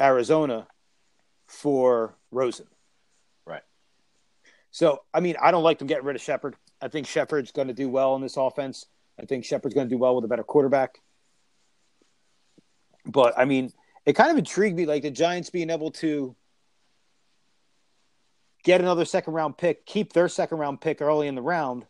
[0.00, 0.66] Arizona
[1.46, 2.66] for Rosen.
[3.46, 3.62] Right.
[4.70, 6.56] So, I mean, I don't like them getting rid of Shepard.
[6.80, 8.86] I think Shepard's going to do well in this offense.
[9.18, 10.98] I think Shepard's going to do well with a better quarterback.
[13.06, 13.72] But I mean,
[14.04, 16.34] it kind of intrigued me, like the Giants being able to
[18.62, 21.86] get another second round pick, keep their second round pick early in the round,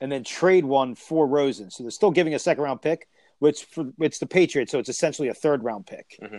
[0.00, 1.70] and then trade one for Rosen.
[1.70, 4.88] So they're still giving a second round pick, which for, it's the Patriots, so it's
[4.88, 6.18] essentially a third round pick.
[6.22, 6.38] Mm-hmm.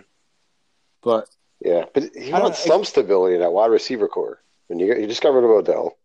[1.02, 1.28] But
[1.60, 4.42] yeah, but he wants some stability in that wide receiver corps.
[4.70, 5.98] And you you just got rid of Odell.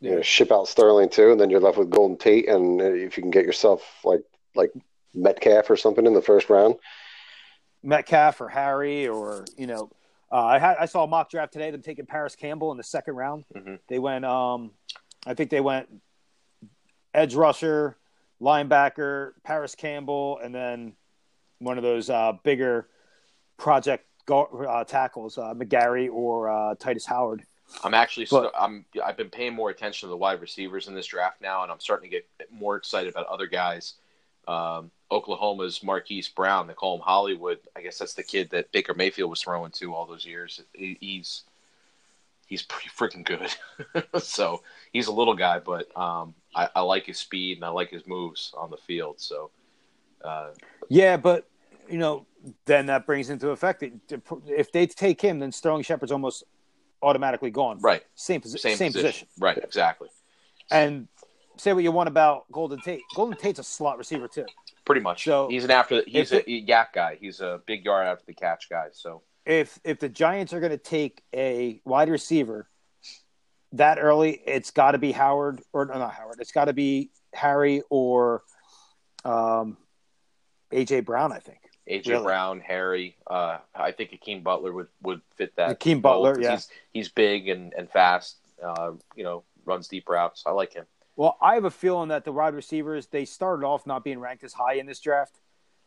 [0.00, 3.16] You know, ship out Sterling too, and then you're left with Golden Tate, and if
[3.16, 4.22] you can get yourself like
[4.54, 4.72] like
[5.14, 6.76] Metcalf or something in the first round,
[7.82, 9.90] Metcalf or Harry or you know,
[10.30, 11.70] uh, I had I saw a mock draft today.
[11.70, 13.44] Them taking Parris Campbell in the second round.
[13.54, 13.74] Mm-hmm.
[13.88, 14.72] They went, um,
[15.26, 15.88] I think they went
[17.14, 17.96] edge rusher,
[18.40, 20.94] linebacker, Parris Campbell, and then
[21.58, 22.88] one of those uh, bigger
[23.56, 27.44] project uh, tackles, uh, McGary or uh, Tytus Howard.
[27.84, 31.06] I'm actually but, I'm I've been paying more attention to the wide receivers in this
[31.06, 33.94] draft now, and I'm starting to get more excited about other guys.
[34.46, 37.58] Um, Oklahoma's Marquise Brown, they call him Hollywood.
[37.76, 40.62] I guess that's the kid that Baker Mayfield was throwing to all those years.
[40.74, 41.44] He's
[42.46, 43.54] he's pretty freaking good.
[44.22, 47.90] so he's a little guy, but um, I, I, like his speed and I like
[47.90, 49.20] his moves on the field.
[49.20, 49.50] So
[50.24, 50.48] uh,
[50.88, 51.46] yeah, but
[51.88, 52.26] you know,
[52.64, 56.44] then that brings into effect that if they take him, then Sterling Shepard's almost
[57.02, 57.78] automatically gone.
[57.80, 58.02] Right.
[58.14, 59.26] Same, posi- same, same position.
[59.26, 59.28] position.
[59.38, 59.58] Right.
[59.58, 60.08] Exactly.
[60.70, 61.08] And
[61.56, 63.02] say what you want about Golden Tate.
[63.14, 64.46] Golden Tate's a slot receiver too.
[64.84, 65.24] Pretty much.
[65.24, 66.02] So he's an after.
[66.06, 67.18] He's a it, YAC guy.
[67.20, 68.88] He's a big yard after the catch guy.
[68.92, 72.68] So if if the Giants are going to take a wide receiver
[73.72, 76.36] that early, it's got to be Howard or no, not Howard.
[76.40, 78.42] It's got to be Harry or
[79.24, 79.76] um,
[80.72, 81.32] AJ Brown.
[81.32, 81.58] I think
[81.90, 82.24] AJ Really?
[82.24, 83.16] Brown, Harry.
[83.26, 85.78] Uh, I think Akeem Butler would, would fit that.
[85.78, 86.52] Akeem Butler, yeah.
[86.52, 88.36] He's, he's big and, and fast.
[88.62, 90.42] Uh, you know, runs deep routes.
[90.46, 90.84] I like him.
[91.16, 94.44] Well, I have a feeling that the wide receivers they started off not being ranked
[94.44, 95.40] as high in this draft,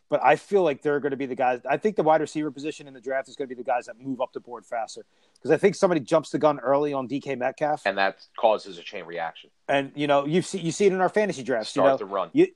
[0.09, 1.61] but I feel like they're going to be the guys.
[1.67, 3.85] I think the wide receiver position in the draft is going to be the guys
[3.85, 7.07] that move up the board faster because I think somebody jumps the gun early on
[7.07, 9.49] DK Metcalf, and, that causes a chain reaction.
[9.69, 11.73] And, you know you see you see it in our fantasy drafts.
[11.75, 12.29] You Start know, the run.
[12.33, 12.47] you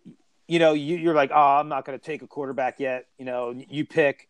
[0.48, 3.08] you know you, you're like, oh, I'm not going to take a quarterback yet.
[3.18, 4.28] You know, you pick,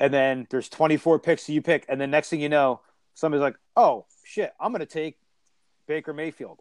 [0.00, 2.80] and then there's 24 picks you pick, and then next thing you know,
[3.14, 5.18] somebody's like, oh shit, I'm going to take
[5.86, 6.60] Baker Mayfield,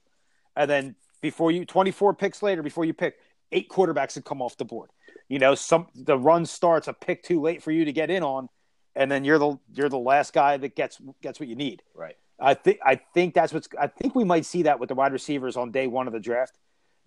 [0.55, 3.15] and then before you 24 picks later, before you pick,
[3.51, 4.89] eight quarterbacks have come off the board.
[5.29, 8.23] You know, some the run starts a pick too late for you to get in
[8.23, 8.49] on,
[8.95, 11.81] and then you're the you're the last guy that gets gets what you need.
[11.95, 12.15] Right.
[12.39, 15.13] I think I think that's what's I think we might see that with the wide
[15.13, 16.57] receivers on day one of the draft,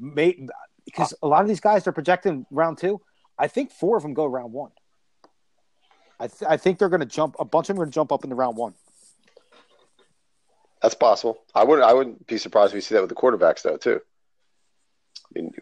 [0.01, 0.47] May,
[0.87, 3.01] because a lot of these guys are projecting round two.
[3.39, 4.71] I think four of them go round one.
[6.19, 7.37] I th- I think they're going to jump.
[7.39, 8.73] A bunch of them are going to jump up in the round one.
[10.81, 11.39] That's possible.
[11.55, 11.87] I wouldn't.
[11.87, 14.01] I wouldn't be surprised if we see that with the quarterbacks though too.
[14.01, 15.53] I mean,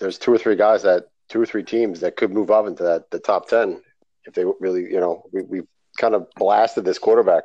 [0.00, 2.82] there's two or three guys that two or three teams that could move up into
[2.82, 3.80] that the top ten
[4.24, 5.62] if they really, you know, we we
[5.98, 7.44] kind of blasted this quarterback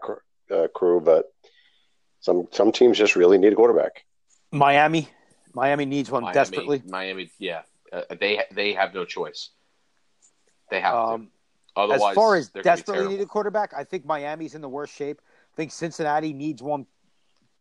[0.51, 1.25] uh, crew, but
[2.19, 4.05] some some teams just really need a quarterback.
[4.51, 5.09] Miami,
[5.55, 6.83] Miami needs one Miami, desperately.
[6.87, 7.61] Miami, yeah.
[7.91, 9.49] Uh, they they have no choice.
[10.69, 11.31] They have Um, to.
[11.77, 14.61] Otherwise, as far as they're gonna be desperately need a quarterback, I think Miami's in
[14.61, 15.21] the worst shape.
[15.53, 16.85] I think Cincinnati needs one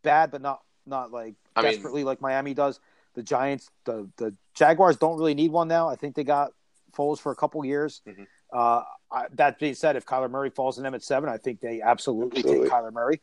[0.02, 2.80] bad, but not not like I mean- desperately like Miami does.
[3.14, 5.88] The Giants, the the Jaguars don't really need one now.
[5.88, 6.52] I think they got
[6.92, 8.02] Foles for a couple years.
[8.06, 8.26] Mhm.
[8.52, 11.60] Uh, I, that being said, if Kyler Murray falls in them at seven, I think
[11.60, 12.68] they absolutely, Absolutely.
[12.68, 13.20] take Kyler Murray.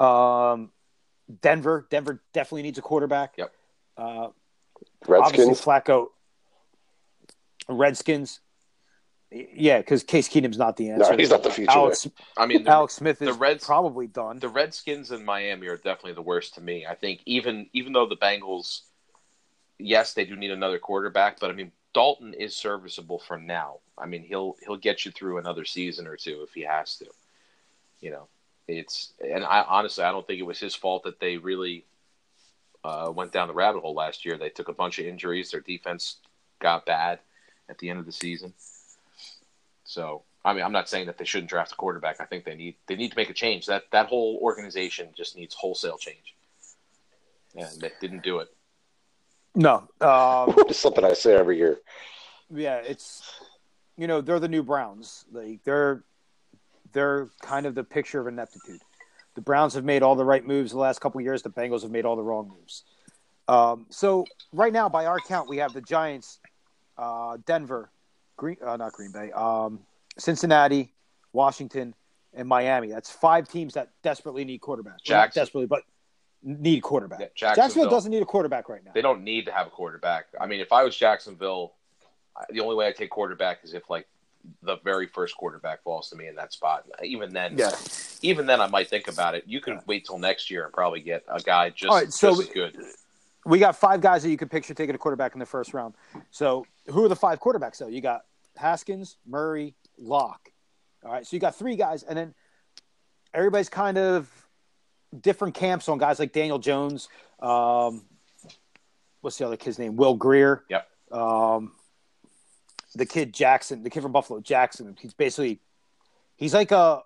[0.00, 0.72] Um,
[1.40, 3.34] Denver, Denver definitely needs a quarterback.
[3.38, 3.52] Yep.
[4.02, 4.28] Uh,
[5.06, 5.48] Redskins.
[5.48, 6.06] Obviously, Flacco.
[7.68, 8.40] Redskins.
[9.30, 11.10] Yeah, because Case Keenum's not the answer.
[11.12, 11.70] No, he's not the future.
[11.70, 14.38] Alex, I mean, the, Alex Smith is the Reds- probably done.
[14.38, 16.84] the Redskins and Miami are definitely the worst to me.
[16.86, 18.82] I think even even though the Bengals,
[19.78, 23.78] yes, they do need another quarterback, but I mean Dalton is serviceable for now.
[23.96, 27.06] I mean he'll he'll get you through another season or two if he has to.
[28.00, 28.28] You know,
[28.68, 31.86] it's and I honestly I don't think it was his fault that they really
[32.84, 34.36] uh, went down the rabbit hole last year.
[34.36, 35.50] They took a bunch of injuries.
[35.50, 36.16] Their defense
[36.58, 37.20] got bad
[37.68, 38.52] at the end of the season.
[39.84, 42.20] So I mean, I'm not saying that they shouldn't draft a quarterback.
[42.20, 43.66] I think they need they need to make a change.
[43.66, 46.34] That that whole organization just needs wholesale change,
[47.54, 48.48] and they didn't do it.
[49.54, 51.78] no, um, Just something I say every year.
[52.50, 53.22] yeah, it's
[53.96, 55.24] you know they're the new Browns.
[55.30, 56.02] Like they're
[56.92, 58.80] they're kind of the picture of ineptitude.
[59.34, 61.42] The Browns have made all the right moves the last couple of years.
[61.42, 62.84] The Bengals have made all the wrong moves.
[63.48, 66.38] Um, so right now, by our count, we have the Giants,
[66.98, 67.90] uh, Denver,
[68.36, 69.80] Green, uh, not Green Bay, um,
[70.18, 70.92] Cincinnati,
[71.32, 71.94] Washington,
[72.34, 72.88] and Miami.
[72.88, 74.84] That's five teams that desperately need quarterbacks.
[75.08, 75.82] Well, not Jackson- despereally, but
[76.42, 77.20] need a quarterback.
[77.20, 78.92] Yeah, Jacksonville Jacksonville- doesn't need a quarterback right now.
[78.94, 80.26] They don't need to have a quarterback.
[80.40, 81.74] I mean, if I was Jacksonville,
[82.50, 84.06] the only way I take quarterback is if like
[84.62, 86.84] the very first quarterback falls to me in that spot.
[87.02, 87.70] Even then, Yeah.
[88.22, 89.44] even then, I might think about it.
[89.46, 89.80] You can Yeah.
[89.86, 92.44] wait till next year and probably get a guy just, All right, so just we-
[92.46, 92.86] as good.
[93.46, 95.94] we got five guys that you could picture taking a quarterback in the first round.
[96.30, 97.86] So who are the five quarterbacks though?
[97.88, 98.24] You got
[98.56, 100.50] Haskins, Murray, Lock.
[101.04, 102.34] All right, so you got three guys, and then
[103.34, 104.28] everybody's kind of
[105.20, 107.08] different camps on guys like Daniel Jones.
[107.40, 108.06] Um,
[109.20, 109.96] what's the other kid's name?
[109.96, 110.64] Will Grier.
[110.68, 110.88] Yep.
[111.12, 111.72] Um,
[112.94, 114.96] the kid Jackson, the kid from Buffalo, Jackson.
[115.00, 115.60] He's basically
[116.36, 117.02] he's like a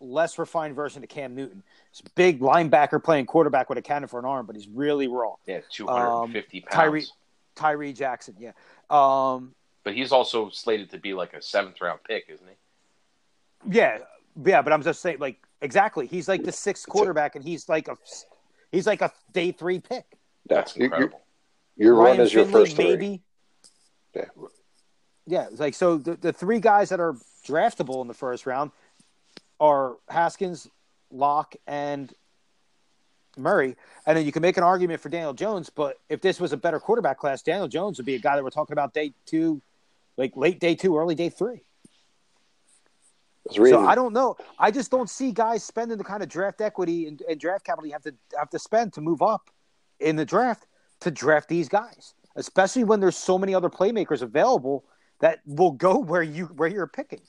[0.00, 1.62] less refined version of Cam Newton.
[1.90, 5.08] He's a big linebacker playing quarterback with a cannon for an arm, but he's really
[5.08, 5.34] raw.
[5.46, 6.74] Yeah, two hundred and fifty pounds.
[6.74, 7.06] Tyree-
[7.54, 8.52] Tyree Jackson, yeah.
[8.90, 12.56] Um, But he's also slated to be like a seventh round pick, isn't he?
[13.78, 13.98] yeah,
[14.44, 16.06] yeah, but I'm just saying, like, exactly.
[16.06, 17.96] He's like the sixth quarterback, and he's like a,
[18.72, 20.04] he's like a day three pick.
[20.46, 21.20] That's You- you- incredible.
[21.76, 22.84] Your run Ryan is your Finley, first three.
[22.84, 23.22] maybe.
[24.14, 24.24] Yeah.
[25.26, 25.98] Yeah, like so.
[25.98, 27.16] The, the three guys that are
[27.46, 28.70] draftable in the first round
[29.60, 30.68] are Haskins,
[31.10, 32.12] Lock, and
[33.36, 33.76] Murray.
[34.06, 36.56] And then you can make an argument for Daniel Jones, but if this was a
[36.56, 39.62] better quarterback class, Daniel Jones would be a guy that we're talking about day two,
[40.16, 41.64] like late day two, early day three.
[43.56, 44.36] Reading, So I don't know.
[44.58, 47.86] I just don't see guys spending the kind of draft equity and, and draft capital
[47.86, 49.50] you have to have to spend to move up
[50.00, 50.66] in the draft
[51.00, 54.84] to draft these guys, especially when there's so many other playmakers available
[55.20, 57.20] that will go where you where you're picking.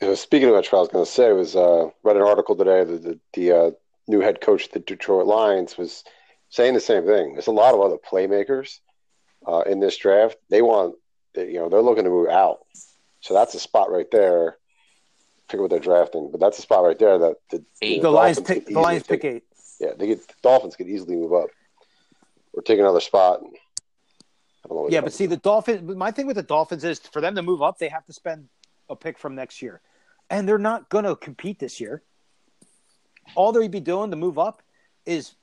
[0.00, 2.22] you know, speaking of which, what I was going to say was uh, read an
[2.22, 3.70] article today that the, the uh,
[4.06, 6.04] new head coach of the Detroit Lions was
[6.50, 7.32] saying the same thing.
[7.32, 8.78] There's a lot of other playmakers
[9.46, 10.36] uh, in this draft.
[10.50, 10.96] They want,
[11.36, 12.60] you know, they're looking to move out.
[13.20, 14.58] So that's a spot right there.
[15.48, 18.66] Figure what they're drafting, but that's a spot right there that the, the Lions pick.
[18.66, 19.44] The Lions pick eight.
[19.78, 21.48] Yeah, they get the Dolphins could easily move up
[22.54, 23.40] or take another spot.
[24.88, 25.94] Yeah, but see, the Dolphins.
[25.96, 28.48] My thing with the Dolphins is for them to move up, they have to spend
[28.88, 29.80] a pick from next year,
[30.30, 32.02] and they're not going to compete this year.
[33.34, 34.62] All they'd be doing to move up
[35.06, 35.34] is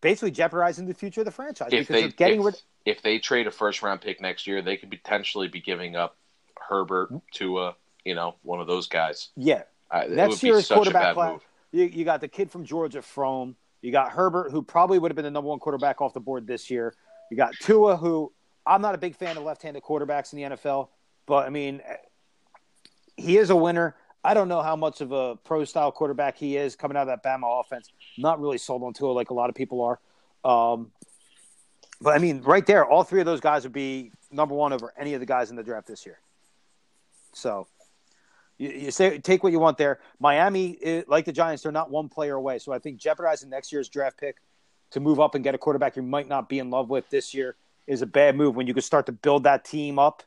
[0.00, 2.62] basically jeopardizing the future of the franchise if because they, they're getting if, rid.
[2.86, 6.16] If they trade a first round pick next year, they could potentially be giving up
[6.56, 9.28] Herbert to a you know one of those guys.
[9.36, 11.40] Yeah, uh, next year's quarterback class.
[11.72, 13.56] You, you got the kid from Georgia, Fromm.
[13.82, 16.46] You got Herbert, who probably would have been the number one quarterback off the board
[16.46, 16.94] this year.
[17.30, 18.32] You got Tua, who
[18.66, 20.88] I'm not a big fan of left-handed quarterbacks in the NFL,
[21.26, 21.80] but I mean,
[23.16, 23.96] he is a winner.
[24.22, 27.24] I don't know how much of a pro-style quarterback he is coming out of that
[27.24, 27.90] Bama offense.
[28.18, 30.00] Not really sold on Tua like a lot of people are.
[30.44, 30.90] Um,
[32.00, 34.92] but I mean, right there, all three of those guys would be number one over
[34.98, 36.18] any of the guys in the draft this year.
[37.32, 37.66] So
[38.58, 40.00] you, you say take what you want there.
[40.18, 42.58] Miami, like the Giants, they're not one player away.
[42.58, 44.36] So I think jeopardizing next year's draft pick
[44.90, 47.32] to move up and get a quarterback you might not be in love with this
[47.34, 48.56] year is a bad move.
[48.56, 50.22] When you can start to build that team up,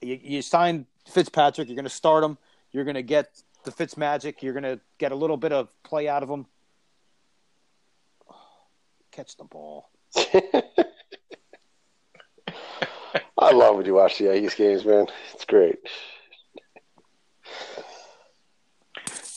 [0.00, 2.38] you, you sign Fitzpatrick, you're going to start him.
[2.72, 4.42] You're going to get the Fitz magic.
[4.42, 6.46] You're going to get a little bit of play out of him.
[9.10, 9.90] catch the ball.
[13.38, 15.06] I love when you watch the Yankees games, man.
[15.34, 15.78] It's great.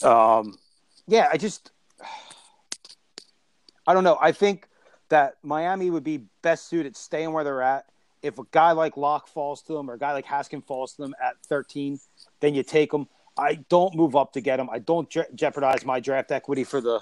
[0.02, 0.58] Um,
[1.08, 1.72] yeah, I just,
[3.90, 4.20] I don't know.
[4.22, 4.68] I think
[5.10, 7.86] that Miami would be best suited staying where they're at.
[8.22, 11.02] If a guy like Lock falls to them or a guy like Haskin falls to
[11.02, 12.00] them at 13,
[12.40, 13.08] then you take them.
[13.36, 14.70] I don't move up to get them.
[14.72, 17.00] I don't je- jeopardize my draft equity for the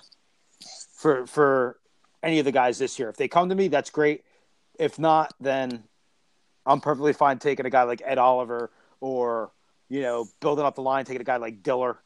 [0.94, 1.78] for for
[2.24, 3.10] any of the guys this year.
[3.10, 4.24] If they come to me, that's great.
[4.80, 5.84] If not, then
[6.66, 8.72] I'm perfectly fine taking a guy like Ed Oliver
[9.02, 9.52] or
[9.90, 11.98] you know building up the line, taking a guy like Diller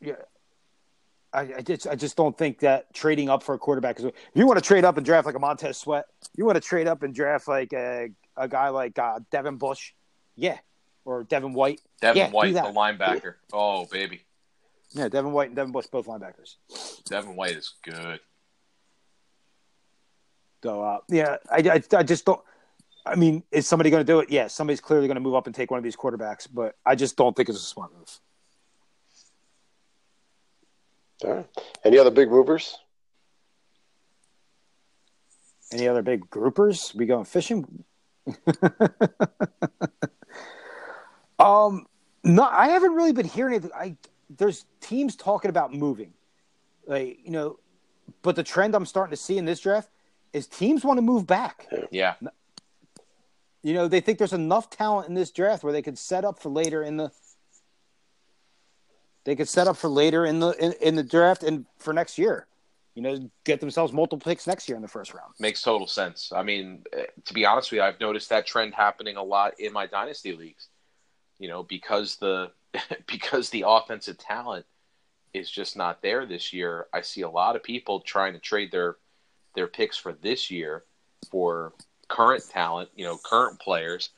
[0.00, 0.14] yeah,
[1.32, 4.06] I, I, just I just don't think that trading up for a quarterback is.
[4.06, 6.06] If you want to trade up and draft like a Montez Sweat,
[6.36, 9.92] you want to trade up and draft like a, a guy like uh, Devin Bush,
[10.36, 10.58] yeah,
[11.04, 11.80] or Devin White.
[12.00, 13.34] Devin yeah, White, the linebacker.
[13.52, 14.22] Oh baby.
[14.92, 16.56] Yeah, Devin White and Devin Bush, both linebackers.
[17.08, 18.18] Devin White is good.
[20.64, 22.40] So uh, yeah, I, I, I just don't.
[23.06, 24.30] I mean, is somebody going to do it?
[24.30, 26.96] Yeah, somebody's clearly going to move up and take one of these quarterbacks, but I
[26.96, 28.18] just don't think it's a smart move.
[31.24, 31.46] All right.
[31.84, 32.78] Any other big movers?
[35.72, 36.94] Any other big groupers?
[36.94, 37.84] We going fishing?
[41.38, 41.86] um,
[42.24, 43.70] no, I haven't really been hearing anything.
[43.74, 43.96] I
[44.36, 46.12] there's teams talking about moving,
[46.86, 47.58] like you know,
[48.22, 49.88] but the trend I'm starting to see in this draft
[50.32, 51.66] is teams want to move back.
[51.90, 52.14] Yeah.
[53.62, 56.40] You know, they think there's enough talent in this draft where they could set up
[56.40, 57.10] for later in the
[59.24, 62.18] they could set up for later in the in, in the draft and for next
[62.18, 62.46] year.
[62.94, 65.32] You know, get themselves multiple picks next year in the first round.
[65.38, 66.32] Makes total sense.
[66.34, 69.58] I mean, eh, to be honest with you, I've noticed that trend happening a lot
[69.60, 70.68] in my dynasty leagues.
[71.38, 72.50] You know, because the
[73.06, 74.66] because the offensive talent
[75.32, 76.86] is just not there this year.
[76.92, 78.96] I see a lot of people trying to trade their
[79.54, 80.84] their picks for this year
[81.30, 81.74] for
[82.08, 84.10] current talent, you know, current players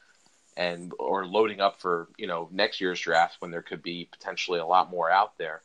[0.57, 4.59] and or loading up for you know next year's draft when there could be potentially
[4.59, 5.63] a lot more out there.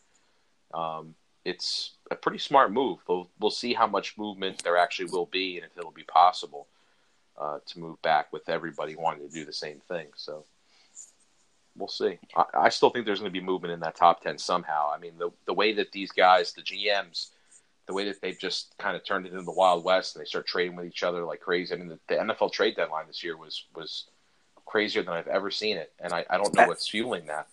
[0.73, 1.15] Um,
[1.45, 2.99] it's a pretty smart move.
[3.07, 6.67] We'll, we'll see how much movement there actually will be, and if it'll be possible
[7.37, 10.07] uh, to move back with everybody wanting to do the same thing.
[10.15, 10.43] So
[11.77, 12.19] we'll see.
[12.35, 14.91] I, I still think there's going to be movement in that top ten somehow.
[14.93, 17.29] I mean, the the way that these guys, the GMs,
[17.87, 20.27] the way that they've just kind of turned it into the Wild West and they
[20.27, 21.73] start trading with each other like crazy.
[21.73, 24.05] I mean, the, the NFL trade deadline this year was was
[24.67, 27.47] crazier than I've ever seen it, and I, I don't know what's fueling that.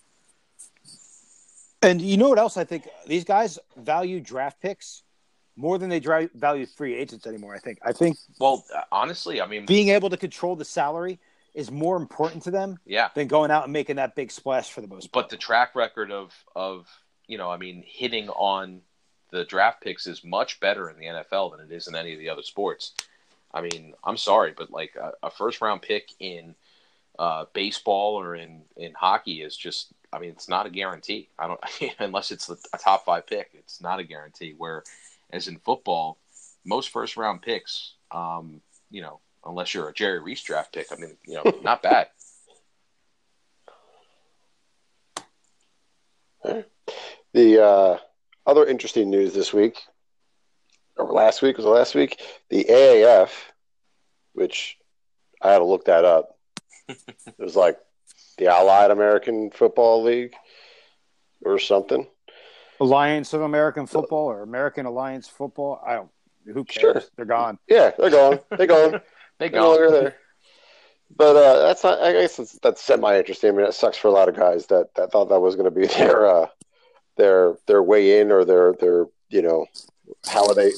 [1.82, 2.56] And you know what else?
[2.56, 5.02] I think these guys value draft picks
[5.56, 6.00] more than they
[6.34, 7.54] value free agents anymore.
[7.54, 7.78] I think.
[7.82, 8.16] I think.
[8.38, 11.18] Well, uh, honestly, I mean, being able to control the salary
[11.54, 12.78] is more important to them.
[12.84, 13.08] Yeah.
[13.14, 15.12] Than going out and making that big splash for the most.
[15.12, 15.24] Part.
[15.24, 16.88] But the track record of of
[17.26, 18.80] you know, I mean, hitting on
[19.30, 22.18] the draft picks is much better in the NFL than it is in any of
[22.18, 22.92] the other sports.
[23.52, 26.54] I mean, I'm sorry, but like a, a first round pick in
[27.18, 31.28] uh, baseball or in, in hockey is just I mean it's not a guarantee.
[31.38, 31.60] I don't
[31.98, 34.54] unless it's a top five pick, it's not a guarantee.
[34.56, 34.82] Where
[35.30, 36.18] as in football,
[36.64, 38.60] most first round picks, um,
[38.90, 42.08] you know, unless you're a Jerry Reese draft pick, I mean, you know, not bad.
[47.32, 47.98] The uh,
[48.46, 49.80] other interesting news this week
[50.96, 53.30] or last week was it last week the AAF,
[54.32, 54.78] which
[55.40, 56.34] I had to look that up.
[56.89, 57.78] it was like
[58.39, 60.35] the Allied American Football League
[61.45, 62.07] or something.
[62.80, 65.80] Alliance of American Football or American Alliance Football.
[65.87, 66.11] I don't.
[66.47, 66.80] Who cares?
[66.80, 67.03] Sure.
[67.16, 67.59] They're gone.
[67.68, 68.41] Yeah, they're gone.
[68.57, 69.01] They're gone.
[69.41, 70.01] They They're no longer go.
[70.01, 70.16] there.
[71.16, 72.01] But uh, that's not.
[72.01, 73.51] I guess it's, that's semi interesting.
[73.51, 75.64] I mean, it sucks for a lot of guys that, that thought that was going
[75.64, 76.47] to be their uh,
[77.16, 79.66] their their way in or their their you know
[80.26, 80.70] how are they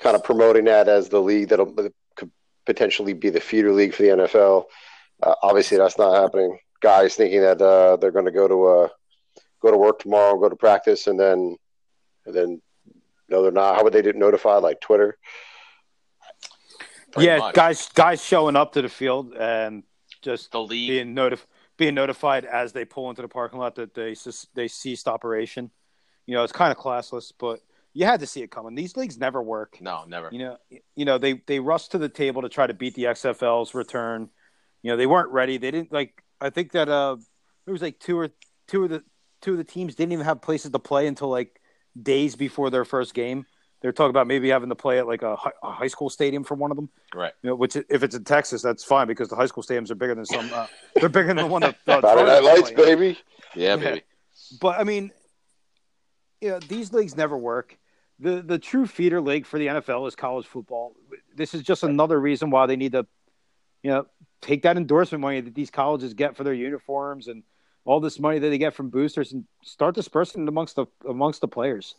[0.00, 2.30] kind of promoting that as the league that could
[2.66, 4.64] potentially be the feeder league for the NFL.
[5.22, 6.58] Uh, obviously, that's not happening.
[6.80, 8.88] Guys thinking that uh, they're going to go to uh,
[9.60, 11.56] go to work tomorrow, go to practice, and then
[12.26, 12.62] and then
[13.28, 13.76] no, they're not.
[13.76, 14.62] How would they get notified?
[14.62, 15.16] Like Twitter.
[17.12, 17.54] Pretty yeah, much.
[17.54, 19.82] guys, guys showing up to the field and
[20.22, 20.88] just The league.
[20.88, 21.46] being notif-
[21.76, 25.70] being notified as they pull into the parking lot that they sus- they ceased operation.
[26.26, 27.60] You know, it's kind of classless, but
[27.92, 28.74] you had to see it coming.
[28.74, 29.78] These leagues never work.
[29.80, 30.30] No, never.
[30.32, 30.56] You know,
[30.94, 34.30] you know they they rushed to the table to try to beat the XFL's return.
[34.82, 35.58] You know, they weren't ready.
[35.58, 36.22] They didn't like.
[36.40, 37.16] I think that uh,
[37.66, 38.30] it was like two or
[38.66, 39.04] two of the
[39.40, 41.60] two of the teams didn't even have places to play until like
[42.00, 43.46] days before their first game.
[43.80, 46.54] They're talking about maybe having to play at like a, a high school stadium for
[46.54, 46.88] one of them.
[47.14, 47.32] Right.
[47.42, 49.96] You know, which if it's in Texas, that's fine because the high school stadiums are
[49.96, 50.48] bigger than some.
[50.52, 50.66] Uh,
[50.96, 51.76] they're bigger than the one that.
[51.86, 53.18] Uh, Friday Night Lights, play baby.
[53.56, 53.76] Yeah, Yeah.
[53.76, 54.02] baby.
[54.60, 55.10] But I mean,
[56.40, 57.78] you know, these leagues never work.
[58.18, 60.94] The the true feeder league for the NFL is college football.
[61.34, 63.06] This is just another reason why they need to,
[63.82, 64.06] you know,
[64.42, 67.42] take that endorsement money that these colleges get for their uniforms and
[67.84, 71.40] all this money that they get from boosters and start dispersing it amongst the amongst
[71.40, 71.94] the players.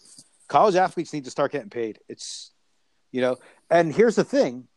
[0.48, 2.00] College athletes need to start getting paid.
[2.08, 2.52] It's
[3.12, 3.38] you know,
[3.70, 4.68] and here's the thing: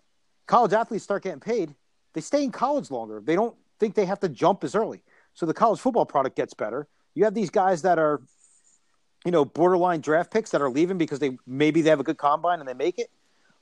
[0.46, 1.74] college athletes start getting paid,
[2.16, 3.20] they stay in college longer.
[3.22, 5.02] They don't think they have to jump as early.
[5.34, 6.88] So the college football product gets better.
[7.14, 8.22] You have these guys that are,
[9.26, 12.16] you know, borderline draft picks that are leaving because they maybe they have a good
[12.16, 13.10] combine and they make it.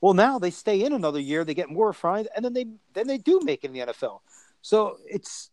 [0.05, 3.07] Well, now they stay in another year, they get more refined, and then they then
[3.07, 4.21] they do make it in the NFL.
[4.61, 5.51] So it's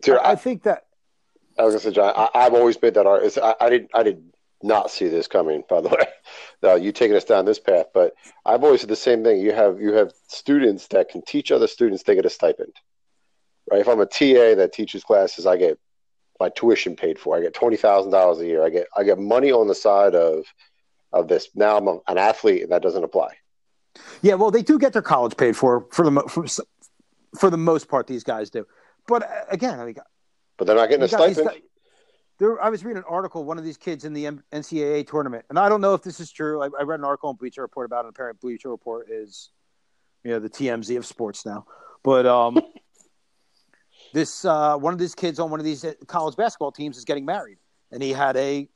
[0.00, 0.86] Dude, I, I I, think that
[1.58, 2.14] I was gonna say, John.
[2.16, 3.06] I, I've always made that.
[3.06, 3.90] I, I didn't.
[3.92, 4.24] I did
[4.62, 5.62] not see this coming.
[5.68, 6.06] By the way,
[6.62, 7.88] no, uh, you taking us down this path.
[7.92, 8.14] But
[8.46, 9.42] I've always said the same thing.
[9.42, 12.02] You have you have students that can teach other students.
[12.02, 12.72] They get a stipend,
[13.70, 13.82] right?
[13.82, 15.78] If I'm a TA that teaches classes, I get
[16.40, 17.36] my tuition paid for.
[17.36, 18.64] I get twenty thousand dollars a year.
[18.64, 20.46] I get I get money on the side of
[21.12, 21.50] of this.
[21.54, 23.36] Now I'm an athlete, and that doesn't apply.
[24.22, 26.44] Yeah, well, they do get their college paid for for the mo- for,
[27.38, 28.06] for the most part.
[28.06, 28.66] These guys do,
[29.06, 29.96] but uh, again, I mean,
[30.56, 31.62] But they're not getting a these stipend.
[32.38, 33.44] there, I was reading an article.
[33.44, 36.20] One of these kids in the M- NCAA tournament, and I don't know if this
[36.20, 36.62] is true.
[36.62, 38.08] I, I read an article on Bleacher Report about it.
[38.08, 39.50] Apparently, Bleacher Report is,
[40.24, 41.66] you know, the TMZ of sports now.
[42.02, 42.58] But um,
[44.12, 47.04] this uh, one of these kids on one of these uh, college basketball teams is
[47.04, 47.58] getting married,
[47.90, 48.68] and he had a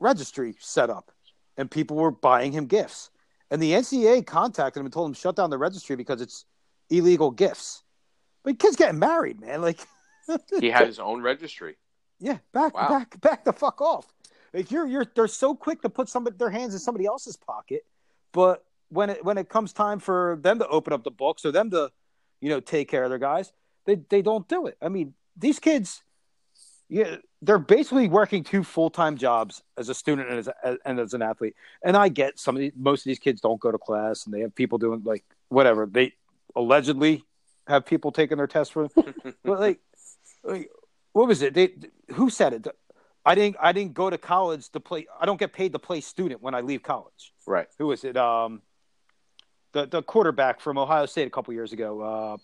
[0.00, 1.10] registry set up,
[1.56, 3.10] and people were buying him gifts.
[3.52, 6.46] And the NCAA contacted him and told him shut down the registry because it's
[6.88, 7.82] illegal gifts.
[8.42, 9.60] But kid's getting married, man.
[9.60, 9.78] Like,
[10.60, 11.76] He had his own registry.
[12.18, 12.88] yeah, back, Wow.
[12.88, 14.06] back, back the fuck off.
[14.54, 17.84] Like you're, you're, they're so quick to put some their hands in somebody else's pocket,
[18.32, 21.52] but when it when it comes time for them to open up the books or
[21.52, 21.90] them to,
[22.40, 23.52] you know, take care of their guys,
[23.86, 24.76] they they don't do it.
[24.82, 26.02] I mean, these kids,
[26.92, 31.00] yeah, they're basically working two full time jobs as a student and as a, and
[31.00, 31.54] as an athlete.
[31.82, 34.34] And I get some of these, most of these kids don't go to class and
[34.34, 36.12] they have people doing like whatever they
[36.54, 37.24] allegedly
[37.66, 39.14] have people taking their tests for them.
[39.42, 39.80] but like,
[40.44, 40.70] like,
[41.14, 41.54] what was it?
[41.54, 41.72] They
[42.12, 42.66] who said it?
[43.24, 43.56] I didn't.
[43.58, 45.06] I didn't go to college to play.
[45.18, 47.32] I don't get paid to play student when I leave college.
[47.46, 47.68] Right.
[47.78, 48.18] Who was it?
[48.18, 48.60] Um,
[49.72, 52.00] the the quarterback from Ohio State a couple years ago.
[52.02, 52.36] Uh,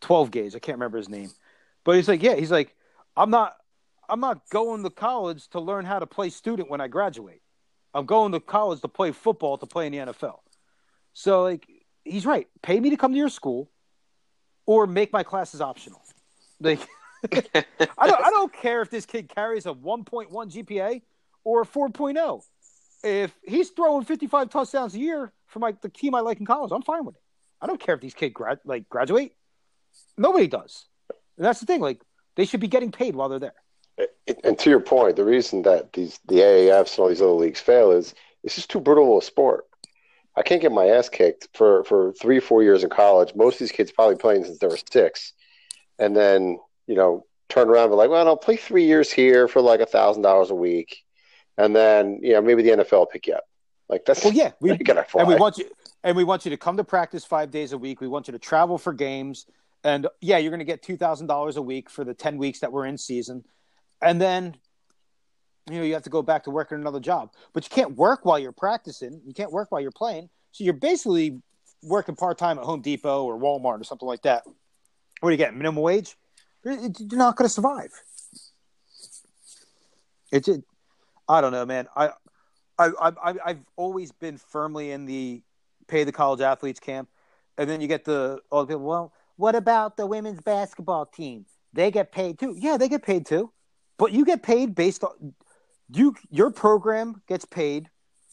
[0.00, 0.56] Twelve gauge.
[0.56, 1.30] I can't remember his name,
[1.84, 2.75] but he's like, yeah, he's like,
[3.16, 3.56] I'm not.
[4.08, 7.42] I'm not going to college to learn how to play student when I graduate.
[7.92, 10.38] I'm going to college to play football to play in the NFL.
[11.12, 11.66] So like,
[12.04, 12.46] he's right.
[12.62, 13.70] Pay me to come to your school,
[14.64, 16.02] or make my classes optional.
[16.60, 16.80] Like.
[17.32, 21.02] I don't, I don't care if this kid carries a 1.1 GPA
[21.44, 22.42] or a 4.0.
[23.02, 26.72] If he's throwing 55 touchdowns a year for my the team I like in college,
[26.72, 27.22] I'm fine with it.
[27.60, 29.32] I don't care if these kids grad, like graduate.
[30.16, 30.86] Nobody does.
[31.36, 31.80] And that's the thing.
[31.80, 32.00] Like
[32.36, 33.54] they should be getting paid while they're there.
[34.44, 37.60] And- to your point, the reason that these the AAFs and all these other leagues
[37.60, 38.14] fail is
[38.44, 39.66] it's just too brutal a sport.
[40.36, 43.34] I can't get my ass kicked for for three four years in college.
[43.34, 45.32] Most of these kids probably playing since they were six,
[45.98, 49.48] and then you know turn around and be like, well, I'll play three years here
[49.48, 51.04] for like a thousand dollars a week,
[51.56, 53.44] and then you know maybe the NFL will pick you up.
[53.88, 55.22] Like that's Well, yeah, we you gotta fly.
[55.22, 55.70] and we want you
[56.04, 58.00] and we want you to come to practice five days a week.
[58.00, 59.46] We want you to travel for games,
[59.84, 62.60] and yeah, you're going to get two thousand dollars a week for the ten weeks
[62.60, 63.44] that we're in season,
[64.02, 64.56] and then
[65.70, 67.32] you know, you have to go back to working another job.
[67.52, 69.20] But you can't work while you're practicing.
[69.26, 70.28] You can't work while you're playing.
[70.52, 71.40] So you're basically
[71.82, 74.44] working part time at Home Depot or Walmart or something like that.
[75.20, 75.54] What do you get?
[75.54, 76.16] Minimum wage?
[76.64, 77.90] You're, you're not going to survive.
[80.30, 80.64] It's it,
[81.28, 81.88] I don't know, man.
[81.96, 82.10] I,
[82.78, 85.42] I, I, I've always been firmly in the
[85.88, 87.08] pay the college athletes camp,
[87.58, 88.86] and then you get the all the people.
[88.86, 91.46] Well, what about the women's basketball team?
[91.72, 92.54] They get paid too.
[92.58, 93.52] Yeah, they get paid too,
[93.98, 95.34] but you get paid based on
[95.90, 96.14] you.
[96.30, 97.90] Your program gets paid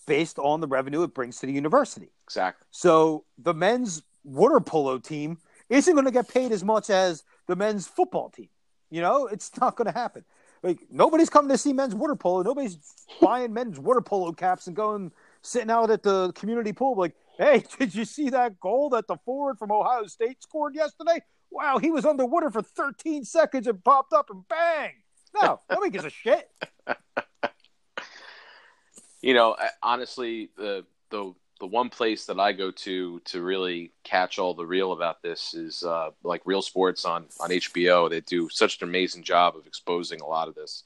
[0.07, 2.09] based on the revenue it brings to the university.
[2.25, 2.65] Exactly.
[2.71, 5.37] So the men's water polo team
[5.69, 8.49] isn't going to get paid as much as the men's football team.
[8.89, 10.23] You know, it's not going to happen.
[10.61, 12.43] Like nobody's coming to see men's water polo.
[12.43, 12.77] Nobody's
[13.19, 17.63] buying men's water polo caps and going sitting out at the community pool like, "Hey,
[17.79, 21.21] did you see that goal that the forward from Ohio State scored yesterday?
[21.51, 24.93] Wow, he was underwater for 13 seconds and popped up and bang."
[25.41, 26.49] No, nobody gives a shit.
[29.21, 34.37] you know, honestly, the the the one place that I go to to really catch
[34.37, 38.09] all the real about this is uh, like Real Sports on on HBO.
[38.09, 40.83] They do such an amazing job of exposing a lot of this.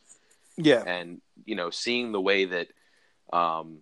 [0.55, 2.67] Yeah, and you know, seeing the way that,
[3.33, 3.79] um,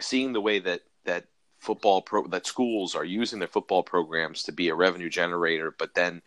[0.00, 1.24] seeing the way that that
[1.60, 5.94] football pro that schools are using their football programs to be a revenue generator, but
[5.94, 6.22] then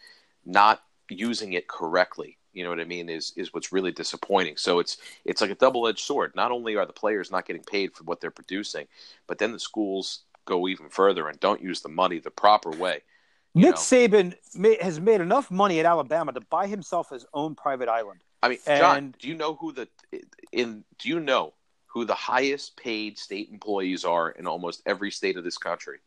[0.45, 4.57] not using it correctly you know what I mean, is is what's really disappointing.
[4.57, 6.36] So it's it's like a double edged sword.
[6.36, 8.88] Not only are the players not getting paid for what they're producing,
[9.27, 13.01] but then the schools go even further and don't use the money the proper way.
[13.55, 13.77] Nick know?
[13.77, 18.19] Saban may, has made enough money at Alabama to buy himself his own private island.
[18.41, 18.79] I mean, and...
[18.79, 19.88] John, do you know who the
[20.51, 21.53] in do you know
[21.93, 25.99] who the highest paid state employees are in almost every state of this country?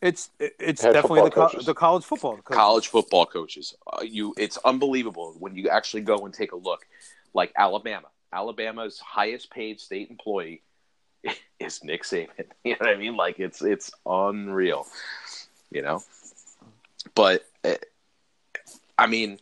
[0.00, 2.56] It's it's Head definitely the, co- the college football coaches.
[2.56, 3.74] college football coaches.
[3.86, 6.86] Uh, you, it's unbelievable when you actually go and take a look.
[7.32, 10.62] Like Alabama, Alabama's highest paid state employee
[11.58, 12.28] is Nick Saban.
[12.64, 13.16] You know what I mean?
[13.16, 14.86] Like it's it's unreal.
[15.70, 16.02] You know,
[17.14, 17.74] but uh,
[18.98, 19.38] I mean,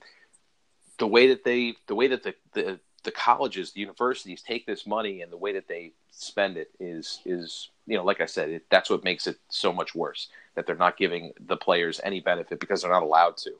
[0.99, 4.87] the way that they, the way that the, the the colleges, the universities take this
[4.87, 8.49] money and the way that they spend it is is you know, like I said,
[8.49, 12.21] it, that's what makes it so much worse that they're not giving the players any
[12.21, 13.51] benefit because they're not allowed to.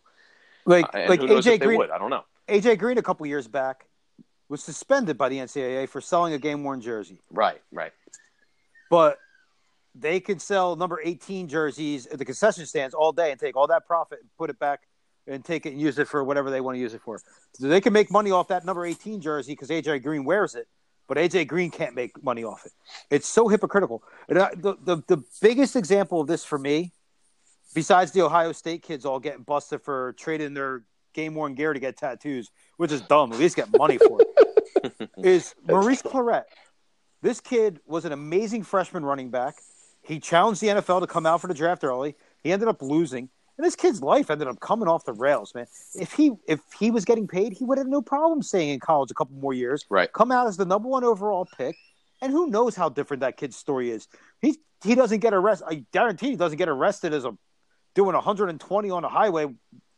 [0.65, 1.91] Like, uh, like AJ Green, would.
[1.91, 2.25] I don't know.
[2.49, 3.87] AJ Green a couple years back
[4.49, 7.19] was suspended by the NCAA for selling a game worn jersey.
[7.31, 7.93] Right, right.
[8.91, 9.19] But
[9.95, 13.67] they can sell number 18 jerseys at the concession stands all day and take all
[13.67, 14.83] that profit and put it back
[15.27, 17.21] and take it and use it for whatever they want to use it for.
[17.55, 20.67] So they can make money off that number 18 jersey because AJ Green wears it
[21.09, 22.73] but AJ Green can't make money off it.
[23.11, 24.03] It's so hypocritical.
[24.31, 26.93] And I, the, the the biggest example of this for me,
[27.75, 31.81] besides the Ohio State kids all getting busted for trading their game worn gear to
[31.81, 33.33] get tattoos, which is dumb.
[33.33, 35.11] At least get money for it.
[35.19, 36.45] is Maurice Clarett.
[37.21, 39.57] This kid was an amazing freshman running back.
[40.03, 42.17] He challenged the NFL to come out for the draft early.
[42.43, 43.29] He ended up losing.
[43.59, 45.67] And this kid's life ended up coming off the rails, man.
[45.95, 49.11] If he if he was getting paid, he would have no problem staying in college
[49.11, 49.85] a couple more years.
[49.91, 50.13] Right.
[50.13, 51.77] Come out as the number one overall pick.
[52.23, 54.09] And who knows how different that kid's story is.
[54.41, 55.67] He he doesn't get arrested.
[55.69, 57.37] I guarantee he doesn't get arrested as a
[57.95, 59.47] doing 120 on a highway,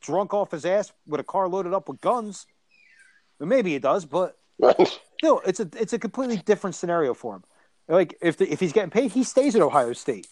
[0.01, 2.47] drunk off his ass with a car loaded up with guns.
[3.39, 4.37] maybe he does, but
[5.19, 7.45] still, it's a it's a completely different scenario for him.
[7.89, 10.27] Like if the, if he's getting paid, he stays at Ohio State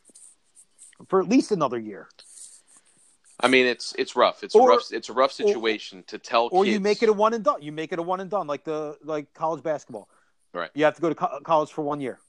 [1.08, 2.08] for at least another year.
[3.42, 4.44] I mean, it's it's rough.
[4.44, 4.92] It's or, a rough.
[4.92, 6.48] It's a rough situation or, to tell.
[6.52, 6.74] Or kids.
[6.74, 7.60] you make it a one and done.
[7.60, 10.08] You make it a one and done, like the like college basketball.
[10.54, 10.70] Right.
[10.74, 12.20] You have to go to co- college for one year.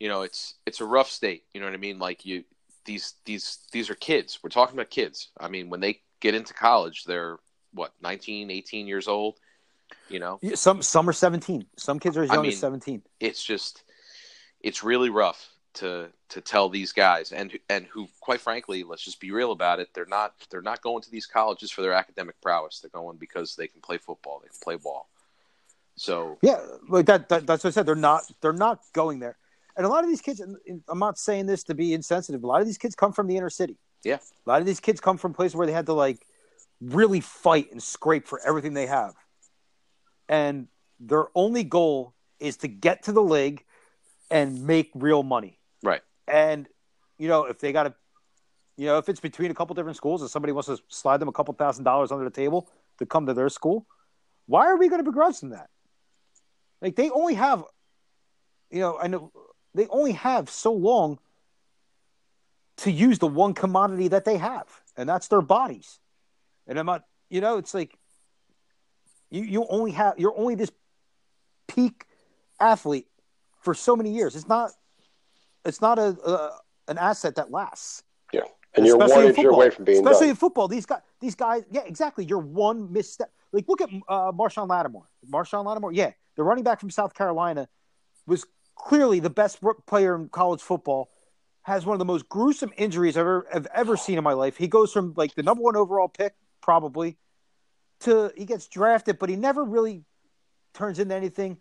[0.00, 1.44] You know, it's it's a rough state.
[1.52, 1.98] You know what I mean?
[1.98, 2.44] Like you,
[2.86, 4.38] these these these are kids.
[4.42, 5.28] We're talking about kids.
[5.38, 7.38] I mean, when they get into college, they're
[7.72, 9.36] what 19, 18 years old.
[10.08, 11.66] You know, some some are seventeen.
[11.76, 13.02] Some kids are as young I mean, as seventeen.
[13.20, 13.84] It's just,
[14.60, 19.20] it's really rough to to tell these guys and and who quite frankly let's just
[19.20, 22.40] be real about it they're not they're not going to these colleges for their academic
[22.40, 22.80] prowess.
[22.80, 25.08] They're going because they can play football they can play ball.
[25.96, 29.36] So yeah like that, that that's what i said they're not they're not going there.
[29.76, 32.60] And a lot of these kids i'm not saying this to be insensitive a lot
[32.60, 33.76] of these kids come from the inner city.
[34.02, 34.18] Yeah.
[34.46, 36.26] A lot of these kids come from places where they had to like
[36.80, 39.14] really fight and scrape for everything they have.
[40.28, 40.68] And
[41.00, 43.64] their only goal is to get to the league
[44.30, 46.02] and make real money Right.
[46.28, 46.68] And
[47.18, 47.94] you know, if they got to,
[48.76, 51.28] you know, if it's between a couple different schools and somebody wants to slide them
[51.28, 52.68] a couple thousand dollars under the table
[52.98, 53.86] to come to their school,
[54.46, 55.70] why are we going to begrudge them that?
[56.82, 57.64] Like they only have,
[58.70, 59.32] you know, I know
[59.74, 61.18] they only have so long
[62.78, 64.66] to use the one commodity that they have,
[64.96, 65.98] and that's their bodies.
[66.66, 67.96] And I'm not, you know, it's like
[69.30, 70.70] you you only have you're only this
[71.66, 72.04] peak
[72.60, 73.06] athlete
[73.62, 74.36] for so many years.
[74.36, 74.72] It's not.
[75.66, 76.58] It's not a, a
[76.88, 78.02] an asset that lasts.
[78.32, 78.42] Yeah,
[78.74, 80.30] and you're Especially one in inch away from being Especially done.
[80.30, 82.24] in football, these guys, these guys, yeah, exactly.
[82.24, 83.30] You're one misstep.
[83.52, 85.08] Like, look at uh, Marshawn Lattimore.
[85.30, 87.68] Marshawn Lattimore, yeah, the running back from South Carolina
[88.26, 88.44] was
[88.76, 91.10] clearly the best player in college football.
[91.62, 94.56] Has one of the most gruesome injuries I've ever I've ever seen in my life.
[94.56, 97.16] He goes from like the number one overall pick, probably,
[98.00, 100.04] to he gets drafted, but he never really
[100.74, 101.58] turns into anything.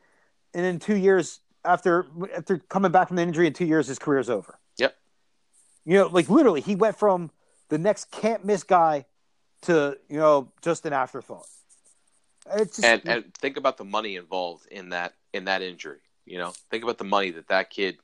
[0.53, 3.99] And in two years after after coming back from the injury, in two years his
[3.99, 4.59] career's over.
[4.77, 4.95] Yep.
[5.85, 7.31] You know, like literally, he went from
[7.69, 9.05] the next can't miss guy
[9.63, 11.47] to you know just an afterthought.
[12.53, 15.99] It's just, and and think about the money involved in that in that injury.
[16.25, 17.97] You know, think about the money that that kid.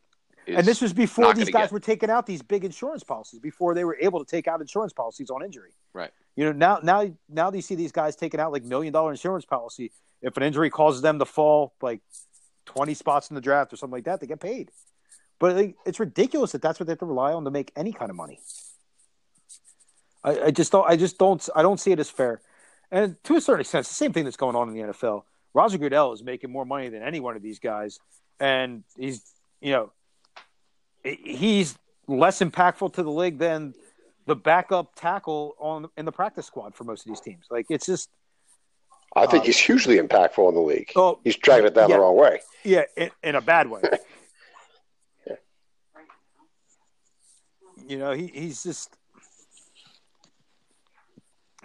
[0.47, 1.71] Is, and this was before these guys get.
[1.71, 3.39] were taking out these big insurance policies.
[3.39, 5.71] Before they were able to take out insurance policies on injury.
[5.93, 6.11] Right.
[6.35, 9.45] You know now now now you see these guys taking out like million dollar insurance
[9.45, 9.91] policy.
[10.21, 12.01] If an injury causes them to fall like
[12.65, 14.71] twenty spots in the draft or something like that, they get paid.
[15.39, 18.11] But it's ridiculous that that's what they have to rely on to make any kind
[18.11, 18.39] of money.
[20.23, 20.87] I, I just don't.
[20.87, 21.47] I just don't.
[21.55, 22.41] I don't see it as fair.
[22.91, 25.23] And to a certain extent, it's the same thing that's going on in the NFL.
[25.53, 27.99] Roger Goodell is making more money than any one of these guys,
[28.39, 29.23] and he's
[29.61, 29.91] you know
[31.03, 33.73] he's less impactful to the league than
[34.27, 37.45] the backup tackle on in the practice squad for most of these teams.
[37.49, 38.09] Like it's just
[39.15, 40.91] I think um, he's hugely impactful in the league.
[40.95, 41.97] oh He's dragging it down yeah.
[41.97, 42.39] the wrong way.
[42.63, 43.81] yeah, in, in a bad way.
[45.27, 45.35] Yeah.
[47.87, 48.95] You know, he, he's just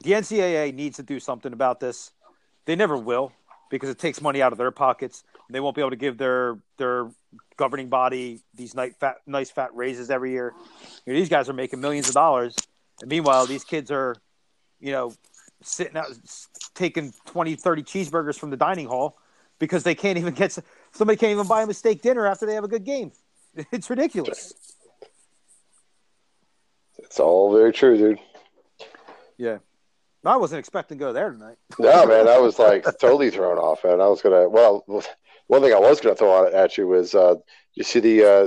[0.02, 2.10] the NCAA needs to do something about this.
[2.64, 3.32] They never will
[3.70, 5.24] because it takes money out of their pockets.
[5.50, 7.10] They won't be able to give their their
[7.56, 10.52] governing body these nice fat nice fat raises every year.
[11.04, 12.54] You know, these guys are making millions of dollars,
[13.00, 14.16] and meanwhile, these kids are,
[14.80, 15.14] you know,
[15.62, 16.06] sitting out
[16.74, 19.18] taking 20, 30 cheeseburgers from the dining hall
[19.58, 20.56] because they can't even get
[20.92, 23.12] somebody can't even buy them a steak dinner after they have a good game.
[23.72, 24.52] It's ridiculous.
[26.98, 28.18] It's all very true, dude.
[29.38, 29.58] Yeah.
[30.26, 31.56] I wasn't expecting to go there tonight.
[31.78, 34.00] No, man, I was like totally thrown off, man.
[34.00, 34.46] I was gonna.
[34.48, 34.84] Well,
[35.46, 37.36] one thing I was gonna throw at you was, uh,
[37.74, 38.42] you see the, uh,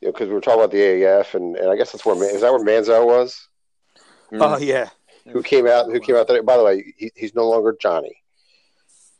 [0.00, 2.22] you know, because we were talking about the AAF, and, and I guess that's where
[2.32, 3.48] is that where Manziel was,
[4.32, 4.90] Oh yeah.
[5.32, 6.42] Who came out, who came out there.
[6.42, 8.16] By the way, he, he's no longer Johnny.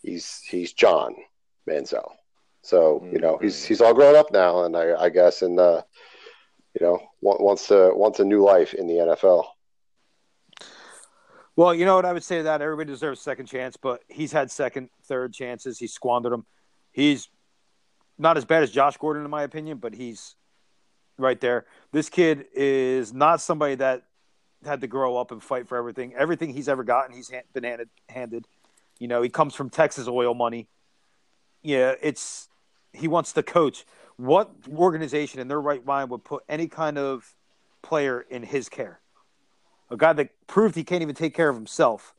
[0.03, 1.15] He's he's John
[1.69, 2.13] Manziel.
[2.63, 5.83] So you know he's he's all grown up now, and I, I guess, and uh,
[6.79, 9.47] you know, wants to wants a new life in the NFL.
[11.57, 14.33] Well, you know what I would say that everybody deserves a second chance, but he's
[14.33, 15.79] had second, third chances.
[15.79, 16.47] He squandered them.
[16.91, 17.29] He's
[18.19, 20.35] not as bad as Josh Gordon, in my opinion, but he's
[21.17, 21.67] right there.
[21.93, 24.03] This kid is not somebody that
[24.67, 26.15] had to grow up and fight for everything.
[26.15, 27.89] Everything he's ever gotten, he's ha- been handed.
[28.09, 28.47] handed.
[28.99, 30.69] You know, he comes from Texas oil money.
[31.63, 32.49] Yeah, it's
[32.93, 33.85] he wants to coach.
[34.17, 37.35] What organization in their right mind would put any kind of
[37.83, 39.01] player in his care?
[39.91, 42.15] A guy that proved he can't even take care of himself.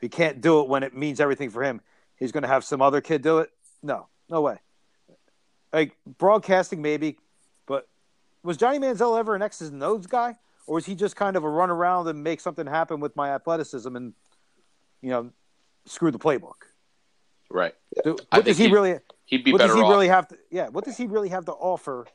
[0.00, 1.80] He can't do it when it means everything for him.
[2.16, 3.50] He's going to have some other kid do it?
[3.82, 4.58] No, no way.
[5.72, 7.18] Like broadcasting, maybe,
[7.66, 7.88] but
[8.42, 10.36] was Johnny Manziel ever an X's and O's guy,
[10.68, 13.30] or was he just kind of a run around and make something happen with my
[13.30, 14.12] athleticism and
[15.02, 15.30] you know
[15.86, 16.68] screw the playbook?
[17.50, 17.74] Right.
[18.04, 18.98] What does he really?
[19.24, 19.90] He'd be What does better he off.
[19.90, 20.38] really have to?
[20.50, 22.06] Yeah, what does he really have to offer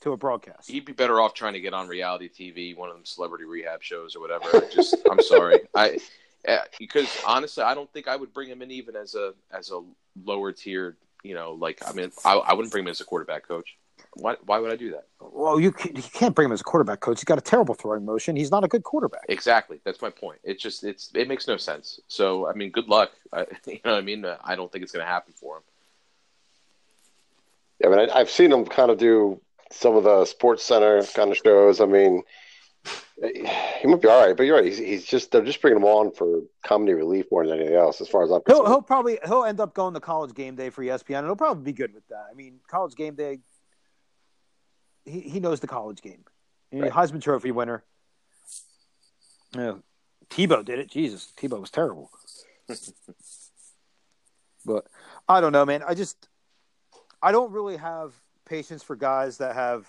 [0.00, 0.68] to a broadcast?
[0.68, 3.82] He'd be better off trying to get on reality TV, one of them celebrity rehab
[3.82, 4.44] shows or whatever.
[4.52, 5.98] I Just, I'm sorry, I
[6.48, 9.70] uh, because honestly, I don't think I would bring him in even as a as
[9.70, 9.80] a
[10.24, 10.96] lower tier.
[11.22, 13.76] You know, like I mean, I, I wouldn't bring him as a quarterback coach.
[14.14, 14.36] Why?
[14.44, 15.06] Why would I do that?
[15.20, 17.18] Well, you can, you can't bring him as a quarterback coach.
[17.20, 18.34] He's got a terrible throwing motion.
[18.36, 19.22] He's not a good quarterback.
[19.28, 19.80] Exactly.
[19.84, 20.40] That's my point.
[20.42, 22.00] It's just it's it makes no sense.
[22.08, 23.12] So I mean, good luck.
[23.32, 24.24] I, you know what I mean?
[24.44, 25.62] I don't think it's going to happen for him.
[27.80, 29.40] Yeah, I mean, I, I've seen him kind of do
[29.72, 31.80] some of the Sports Center kind of shows.
[31.80, 32.22] I mean,
[33.22, 34.64] he might be all right, but you're right.
[34.64, 38.00] He's, he's just they're just bringing him on for comedy relief more than anything else,
[38.00, 38.68] as far as I'm He'll, concerned.
[38.68, 41.62] he'll probably he'll end up going to college game day for ESPN, and he'll probably
[41.62, 42.26] be good with that.
[42.30, 43.38] I mean, college game day,
[45.04, 46.24] he he knows the college game.
[46.70, 46.92] You Right.
[46.92, 47.84] Heisman Trophy winner.
[49.54, 49.74] Yeah,
[50.28, 50.90] Tebow did it.
[50.90, 52.10] Jesus, Tebow was terrible.
[54.64, 54.86] but
[55.28, 55.82] I don't know, man.
[55.86, 56.28] I just
[57.22, 58.14] I don't really have
[58.46, 59.88] patience for guys that have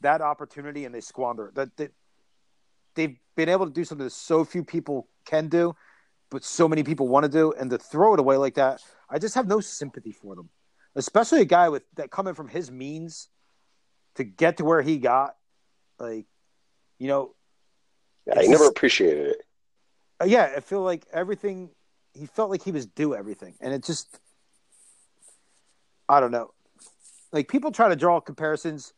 [0.00, 1.54] that opportunity and they squander it.
[1.54, 1.92] That, that
[2.94, 5.74] they've been able to do something that so few people can do,
[6.30, 9.18] but so many people want to do, and to throw it away like that, I
[9.18, 10.48] just have no sympathy for them.
[10.96, 13.28] Especially a guy with that coming from his means
[14.16, 15.36] to get to where he got,
[15.98, 16.26] like,
[16.98, 17.34] you know,
[18.26, 19.42] yeah, he never appreciated it.
[20.20, 21.70] uh, yeah, I feel like everything
[22.14, 24.20] he felt like he was due everything, and it just
[26.08, 26.52] I don't know.
[27.32, 28.92] Like people try to draw comparisons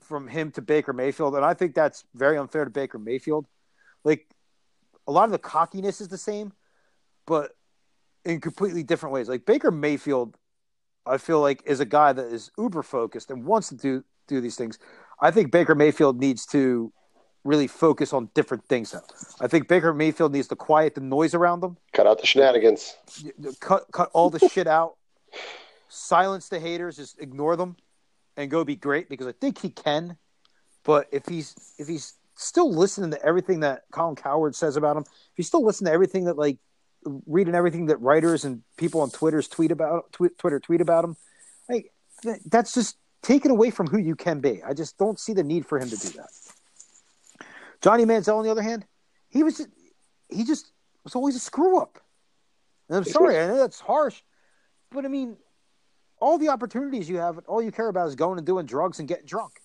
[0.00, 3.46] from him to Baker Mayfield, and I think that's very unfair to Baker Mayfield.
[4.04, 4.26] Like
[5.06, 6.52] a lot of the cockiness is the same,
[7.26, 7.52] but
[8.24, 9.28] in completely different ways.
[9.28, 10.36] Like Baker Mayfield,
[11.06, 14.40] I feel like is a guy that is uber focused and wants to do do
[14.40, 14.78] these things.
[15.20, 16.92] I think Baker Mayfield needs to
[17.44, 18.92] really focus on different things.
[18.92, 19.00] Though.
[19.40, 21.76] I think Baker Mayfield needs to quiet the noise around them.
[21.92, 22.96] Cut out the shenanigans.
[23.60, 24.96] Cut cut all the shit out.
[25.88, 26.96] Silence the haters.
[26.96, 27.76] Just ignore them,
[28.36, 30.16] and go be great because I think he can.
[30.84, 35.02] But if he's if he's still listening to everything that Colin Cowherd says about him,
[35.02, 36.58] if he's still listening to everything that like
[37.04, 41.16] reading everything that writers and people on Twitter's tweet about tweet, Twitter tweet about him,
[41.68, 41.92] like
[42.46, 44.62] that's just taken away from who you can be.
[44.62, 46.28] I just don't see the need for him to do that.
[47.82, 48.84] Johnny Manziel, on the other hand,
[49.28, 49.68] he was just,
[50.28, 50.72] he just
[51.04, 51.98] was always a screw up.
[52.88, 54.20] And I'm sorry, I know that's harsh,
[54.90, 55.36] but I mean,
[56.20, 59.08] all the opportunities you have, all you care about is going and doing drugs and
[59.08, 59.60] getting drunk.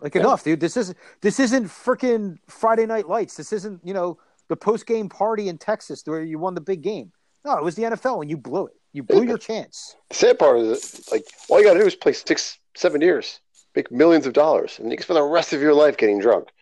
[0.00, 0.22] Like yeah.
[0.22, 0.60] enough, dude.
[0.60, 3.36] This isn't this isn't freaking Friday Night Lights.
[3.36, 4.18] This isn't you know
[4.48, 7.12] the post game party in Texas where you won the big game.
[7.44, 8.74] No, it was the NFL and you blew it.
[8.92, 9.96] You blew your chance.
[10.10, 13.40] The sad part is like all you got to do is play six, seven years,
[13.74, 16.48] make millions of dollars, and you can spend the rest of your life getting drunk.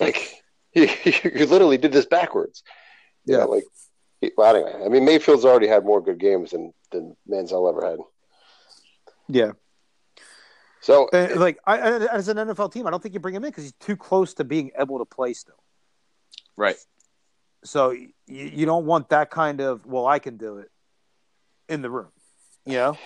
[0.00, 0.42] Like
[0.74, 2.64] you, you literally did this backwards.
[3.26, 3.64] Yeah, you know, like
[4.36, 7.98] well, anyway, I mean Mayfield's already had more good games than than Manziel ever had.
[9.28, 9.52] Yeah.
[10.80, 13.50] So, uh, like, I, as an NFL team, I don't think you bring him in
[13.50, 15.54] because he's too close to being able to play still.
[16.58, 16.76] Right.
[17.64, 20.70] So you, you don't want that kind of well, I can do it
[21.68, 22.08] in the room.
[22.66, 22.98] You know.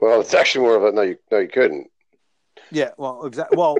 [0.00, 1.02] Well, it's actually more of a no.
[1.02, 1.90] You no, you couldn't.
[2.70, 2.90] Yeah.
[2.96, 3.56] Well, exactly.
[3.56, 3.76] Well,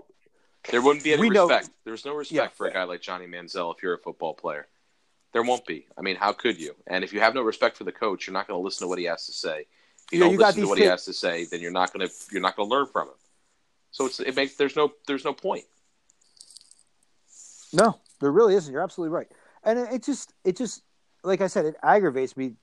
[0.70, 1.66] there wouldn't be any respect.
[1.66, 4.34] Know, There's no respect yeah, for a guy like Johnny Manziel if you're a football
[4.34, 4.68] player.
[5.32, 5.86] There won't be.
[5.96, 6.74] I mean, how could you?
[6.86, 8.88] And if you have no respect for the coach, you're not going to listen to
[8.88, 9.66] what he has to say.
[10.11, 11.92] If you yeah, don't you listen to what he has to say, then you're not
[11.92, 13.14] going to you're not going to learn from him.
[13.92, 15.64] So it's it makes there's no there's no point.
[17.72, 18.70] No, there really isn't.
[18.70, 19.28] You're absolutely right.
[19.64, 20.82] And it, just it just
[21.22, 22.54] like I said, it aggravates me.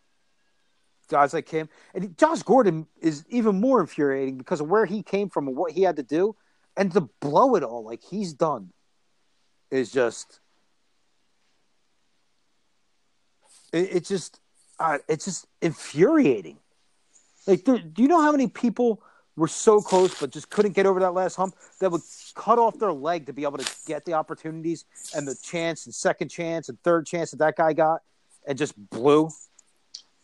[1.09, 5.27] Guys like him and Josh Gordon is even more infuriating because of where he came
[5.27, 6.35] from and what he had to do,
[6.77, 8.71] and to blow it all like he's done
[9.71, 10.39] is just
[13.73, 14.39] it, it's just
[14.79, 16.57] uh, it's just infuriating.
[17.47, 19.01] Like, do you know how many people
[19.39, 22.01] were so close but just couldn't get over that last hump that would
[22.35, 24.85] cut off their leg to be able to get the opportunities
[25.15, 28.01] and the chance and second chance and third chance that that guy got
[28.47, 29.29] and just blew.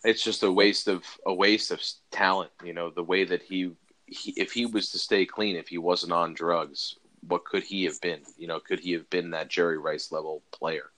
[0.04, 3.72] It's just a waste of a waste of talent you know the way that he,
[4.06, 6.98] he if he was to stay clean if he wasn't on drugs
[7.28, 8.22] what could he have been?
[8.38, 10.92] You know could he have been that jerry rice level player?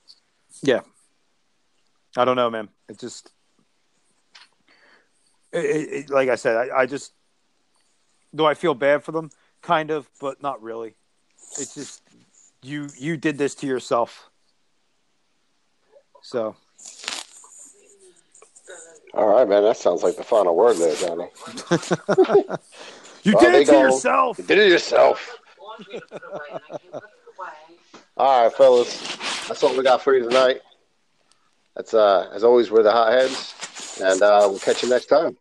[0.62, 0.82] Yeah.
[2.16, 2.70] I don't know man.
[2.90, 3.32] It just
[5.54, 7.14] it, it, like i said I, I just
[8.34, 9.32] do I feel bad for them?
[9.62, 10.96] Kind of, but not really.
[11.60, 12.02] It's just
[12.62, 14.30] you you did this to yourself.
[16.22, 16.56] So.
[19.14, 19.64] All right, man.
[19.64, 21.28] That sounds like the final word there, Johnny.
[23.24, 23.82] you well, did it to go.
[23.82, 24.38] yourself.
[24.38, 25.40] You did it yourself.
[28.18, 29.18] all right, fellas.
[29.48, 30.62] That's all we got for you tonight.
[31.76, 35.38] That's uh, as always, we're the hotheads, and uh, we'll catch you next time.